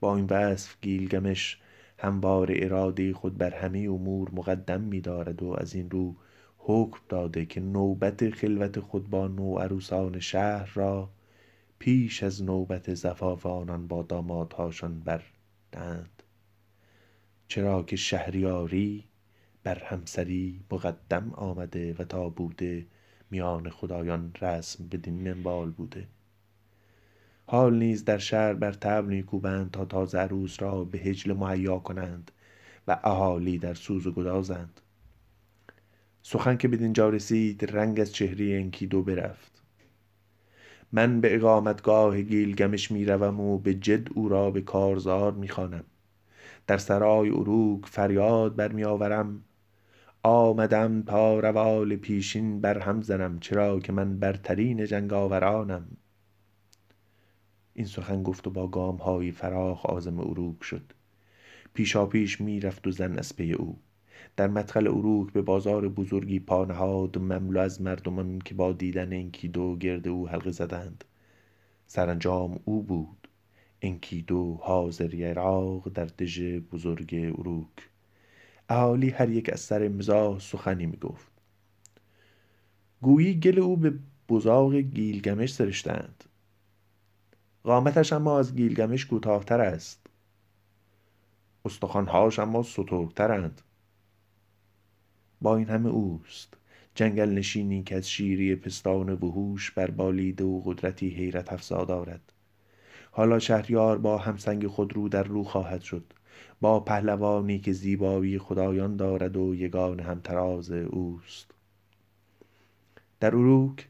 با 0.00 0.16
این 0.16 0.26
وصف 0.30 0.76
گیلگمش 0.82 1.60
همواره 1.98 2.54
اراده 2.58 3.12
خود 3.12 3.38
بر 3.38 3.54
همه 3.54 3.78
امور 3.78 4.30
مقدم 4.32 4.80
می 4.80 5.00
دارد 5.00 5.42
و 5.42 5.56
از 5.58 5.74
این 5.74 5.90
رو 5.90 6.16
حکم 6.58 7.00
داده 7.08 7.46
که 7.46 7.60
نوبت 7.60 8.30
خلوت 8.30 8.80
خود 8.80 9.10
با 9.10 9.28
نوعروسان 9.28 10.20
شهر 10.20 10.70
را 10.74 11.10
پیش 11.78 12.22
از 12.22 12.42
نوبت 12.42 12.94
زفاف 12.94 13.46
آنان 13.46 13.86
با 13.86 14.02
دامادهاشان 14.02 15.00
بردند 15.00 16.19
چرا 17.50 17.82
که 17.82 17.96
شهریاری 17.96 19.04
بر 19.62 19.78
همسری 19.78 20.60
مقدم 20.70 21.30
آمده 21.34 21.94
و 21.98 22.04
تا 22.04 22.28
بوده 22.28 22.86
میان 23.30 23.70
خدایان 23.70 24.32
رسم 24.40 24.88
بدین 24.88 25.14
منوال 25.14 25.70
بوده. 25.70 26.06
حال 27.46 27.78
نیز 27.78 28.04
در 28.04 28.18
شهر 28.18 28.52
بر 28.52 28.72
طبل 28.72 29.06
می 29.06 29.22
کوبند 29.22 29.70
تا 29.70 29.84
تازه 29.84 30.18
عروس 30.18 30.62
را 30.62 30.84
به 30.84 30.98
هجل 30.98 31.32
مهیا 31.32 31.78
کنند 31.78 32.30
و 32.88 33.00
اهالی 33.04 33.58
در 33.58 33.74
سوز 33.74 34.06
و 34.06 34.12
گدازند. 34.12 34.80
سخن 36.22 36.56
که 36.56 36.68
بدینجا 36.68 37.08
رسید 37.08 37.76
رنگ 37.76 38.00
از 38.00 38.12
چهره 38.12 38.44
انکیدو 38.44 39.02
برفت. 39.02 39.62
من 40.92 41.20
به 41.20 41.34
اقامتگاه 41.34 42.22
گیلگمش 42.22 42.90
می 42.90 43.04
روم 43.04 43.40
و 43.40 43.58
به 43.58 43.74
جد 43.74 44.12
او 44.12 44.28
را 44.28 44.50
به 44.50 44.60
کارزار 44.60 45.32
می 45.32 45.48
خوانم 45.48 45.84
در 46.70 46.78
سرای 46.78 47.28
عروک 47.28 47.86
فریاد 47.86 48.56
برمی 48.56 48.84
آورم 48.84 49.44
آمدم 50.22 51.02
تا 51.02 51.40
روال 51.40 51.96
پیشین 51.96 52.60
بر 52.60 52.78
هم 52.78 53.02
زنم 53.02 53.38
چرا 53.40 53.80
که 53.80 53.92
من 53.92 54.18
برترین 54.18 54.86
جنگاورانم. 54.86 55.86
این 57.74 57.86
سخن 57.86 58.22
گفت 58.22 58.46
و 58.46 58.50
با 58.50 58.68
گامهایی 58.68 59.32
فراخ 59.32 59.86
عازم 59.86 60.20
عروک 60.20 60.64
شد. 60.64 60.92
پیشاپیش 61.74 62.40
می 62.40 62.60
رفت 62.60 62.86
و 62.86 62.90
زن 62.90 63.18
از 63.18 63.36
پی 63.36 63.52
او. 63.52 63.78
در 64.36 64.48
مدخل 64.48 64.86
عروک 64.86 65.32
به 65.32 65.42
بازار 65.42 65.88
بزرگی 65.88 66.40
پا 66.40 66.64
مملو 67.16 67.60
از 67.60 67.82
مردمان 67.82 68.38
که 68.38 68.54
با 68.54 68.72
دیدن 68.72 69.12
انکیدو 69.12 69.76
گرد 69.76 70.08
او 70.08 70.28
حلقه 70.28 70.50
زدند. 70.50 71.04
سرانجام 71.86 72.60
او 72.64 72.82
بود. 72.82 73.19
انکیدو 73.82 74.58
حاضر 74.62 75.14
یراق 75.14 75.88
در 75.88 76.04
دژ 76.04 76.40
بزرگ 76.72 77.16
عروک 77.16 77.90
اهالی 78.68 79.10
هر 79.10 79.28
یک 79.28 79.50
از 79.52 79.60
سر 79.60 79.88
مزاح 79.88 80.38
سخنی 80.38 80.86
می 80.86 80.96
گفت 80.96 81.30
گویی 83.02 83.40
گل 83.40 83.58
او 83.58 83.76
به 83.76 83.94
بزاق 84.28 84.74
گیلگمش 84.74 85.54
سرشتند. 85.54 86.24
قامتش 87.64 88.12
اما 88.12 88.38
از 88.38 88.56
گیلگمش 88.56 89.06
کوتاهتر 89.06 89.60
است. 89.60 90.06
استخوانهاش 91.64 92.38
اما 92.38 92.62
سترگترند. 92.62 93.60
با 95.40 95.56
این 95.56 95.68
همه 95.68 95.88
اوست. 95.88 96.56
جنگل 96.94 97.28
نشینی 97.28 97.82
که 97.82 97.96
از 97.96 98.10
شیری 98.10 98.56
پستان 98.56 99.12
وحوش 99.12 99.70
بربالیده 99.70 100.44
و 100.44 100.60
قدرتی 100.64 101.08
حیرت 101.08 101.52
افزا 101.52 101.84
دارد. 101.84 102.32
حالا 103.10 103.38
شهریار 103.38 103.98
با 103.98 104.18
همسنگ 104.18 104.66
خود 104.66 104.96
رو 104.96 105.08
در 105.08 105.22
رو 105.22 105.44
خواهد 105.44 105.80
شد. 105.80 106.04
با 106.60 106.80
پهلوانی 106.80 107.58
که 107.58 107.72
زیبایی 107.72 108.38
خدایان 108.38 108.96
دارد 108.96 109.36
و 109.36 109.54
یگان 109.54 110.00
همتراز 110.00 110.70
اوست. 110.70 111.50
در 113.20 113.30
عروک 113.30 113.88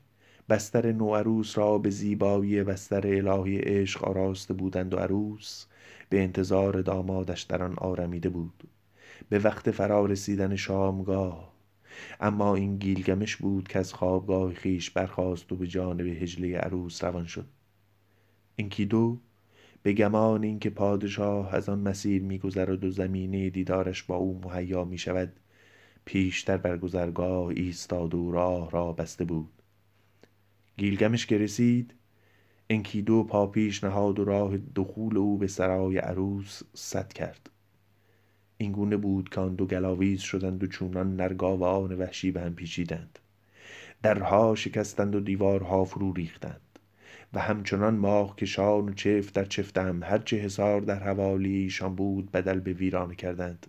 بستر 0.48 0.92
نوعروس 0.92 1.58
را 1.58 1.78
به 1.78 1.90
زیبایی 1.90 2.62
بستر 2.62 3.06
الهی 3.06 3.58
عشق 3.58 4.04
آراسته 4.04 4.54
بودند 4.54 4.94
و 4.94 4.96
عروس 4.96 5.66
به 6.08 6.22
انتظار 6.22 6.82
دامادش 6.82 7.42
در 7.42 7.62
آن 7.62 7.74
آرمیده 7.78 8.28
بود. 8.28 8.68
به 9.28 9.38
وقت 9.38 9.70
فرا 9.70 10.06
رسیدن 10.06 10.56
شامگاه 10.56 11.52
اما 12.20 12.54
این 12.54 12.76
گیلگمش 12.76 13.36
بود 13.36 13.68
که 13.68 13.78
از 13.78 13.92
خوابگاه 13.92 14.54
خویش 14.54 14.90
برخاست 14.90 15.52
و 15.52 15.56
به 15.56 15.66
جانب 15.66 16.06
حجله 16.22 16.56
عروس 16.56 17.04
روان 17.04 17.26
شد. 17.26 17.46
انکیدو 18.60 19.18
به 19.82 19.92
گمان 19.92 20.42
اینکه 20.42 20.70
پادشاه 20.70 21.54
از 21.54 21.68
آن 21.68 21.78
مسیر 21.78 22.22
میگذرد 22.22 22.84
و 22.84 22.90
زمینه 22.90 23.50
دیدارش 23.50 24.02
با 24.02 24.16
او 24.16 24.40
مهیا 24.44 24.84
می 24.84 24.98
شود 24.98 25.32
پیشتر 26.04 26.56
بر 26.56 26.78
گذرگاه 26.78 27.46
ایستاد 27.46 28.14
و 28.14 28.30
راه 28.30 28.70
را 28.70 28.92
بسته 28.92 29.24
بود. 29.24 29.52
گیلگمش 30.76 31.26
که 31.26 31.38
رسید 31.38 31.94
انکیدو 32.70 33.24
پا 33.24 33.46
پیش 33.46 33.84
نهاد 33.84 34.18
و 34.18 34.24
راه 34.24 34.56
دخول 34.56 35.16
او 35.16 35.38
به 35.38 35.46
سرای 35.46 35.98
عروس 35.98 36.62
سد 36.74 37.12
کرد. 37.12 37.50
این 38.56 38.72
گونه 38.72 38.96
بود 38.96 39.28
که 39.28 39.40
آن 39.40 39.54
دو 39.54 39.66
گلاویز 39.66 40.20
شدند 40.20 40.64
و 40.64 40.66
چونان 40.66 41.16
نرگاوان 41.16 41.92
وحشی 41.92 42.30
به 42.30 42.40
هم 42.40 42.54
پیچیدند. 42.54 43.18
درها 44.02 44.54
شکستند 44.54 45.14
و 45.14 45.20
دیوارها 45.20 45.84
فرو 45.84 46.12
ریختند. 46.12 46.69
و 47.34 47.40
همچنان 47.40 47.96
ماه 47.96 48.36
کشان 48.36 48.88
و 48.88 48.92
چفت 48.92 49.34
در 49.34 49.44
چفت 49.44 49.78
هم 49.78 50.02
هرچه 50.02 50.36
حصار 50.36 50.80
در 50.80 51.02
حوالی 51.02 51.56
ایشان 51.56 51.94
بود 51.94 52.30
بدل 52.30 52.60
به 52.60 52.72
ویرانه 52.72 53.14
کردند. 53.14 53.66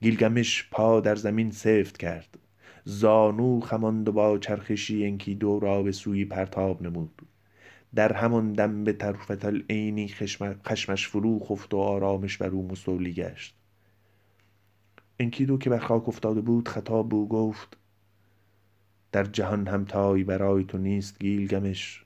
گیلگمش 0.00 0.68
پا 0.70 1.00
در 1.00 1.16
زمین 1.16 1.50
سفت 1.50 1.98
کرد. 1.98 2.38
زانو 2.84 3.60
خماند 3.60 4.08
و 4.08 4.12
با 4.12 4.38
چرخشی 4.38 5.06
انکیدو 5.06 5.60
را 5.60 5.82
به 5.82 5.92
سوی 5.92 6.24
پرتاب 6.24 6.82
نمود. 6.82 7.22
در 7.94 8.12
همان 8.12 8.52
دم 8.52 8.84
به 8.84 8.92
طرفة 8.92 9.38
العینی 9.46 10.08
خشمش 10.64 11.08
فرو 11.08 11.38
خفت 11.38 11.74
و 11.74 11.78
آرامش 11.78 12.36
بر 12.36 12.48
او 12.48 12.68
مستولی 12.68 13.12
گشت. 13.12 13.54
انکیدو 15.18 15.58
که 15.58 15.70
بر 15.70 15.78
خاک 15.78 16.08
افتاده 16.08 16.40
بود 16.40 16.68
خطاب 16.68 17.08
به 17.08 17.16
او 17.16 17.28
گفت 17.28 17.76
در 19.12 19.24
جهان 19.24 19.68
همتایی 19.68 20.24
برای 20.24 20.64
تو 20.64 20.78
نیست 20.78 21.18
گیلگمش 21.18 22.04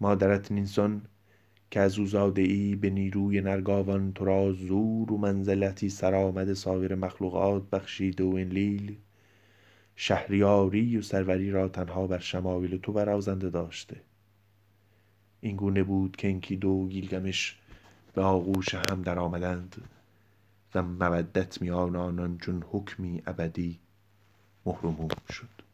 مادرت 0.00 0.52
نیسان 0.52 1.02
که 1.70 1.80
از 1.80 1.98
او 1.98 2.06
زاده 2.06 2.42
ای 2.42 2.76
به 2.76 2.90
نیروی 2.90 3.40
نرگاوان 3.40 4.12
تو 4.12 4.24
را 4.24 4.52
زور 4.52 5.12
و 5.12 5.18
منزلتی 5.18 5.88
سرآمد 5.88 6.52
سایر 6.52 6.94
مخلوقات 6.94 7.70
بخشیده 7.70 8.24
و 8.24 8.34
انلیل. 8.34 8.96
شهریاری 9.96 10.96
و 10.96 11.02
سروری 11.02 11.50
را 11.50 11.68
تنها 11.68 12.06
بر 12.06 12.18
شمایل 12.18 12.76
تو 12.76 12.92
برازنده 12.92 13.50
داشته. 13.50 14.00
این 15.40 15.56
گونه 15.56 15.82
بود 15.82 16.16
که 16.16 16.28
انکیدو 16.28 16.68
و 16.68 16.88
گیلگمش 16.88 17.58
به 18.14 18.22
آغوش 18.22 18.74
هم 18.74 19.02
درآمدند 19.02 19.76
و 20.74 20.82
مودت 20.82 21.62
میان 21.62 21.96
آنان 21.96 22.38
چون 22.38 22.64
حکمی 22.70 23.22
ابدی 23.26 23.78
موم 24.64 25.08
شد. 25.32 25.67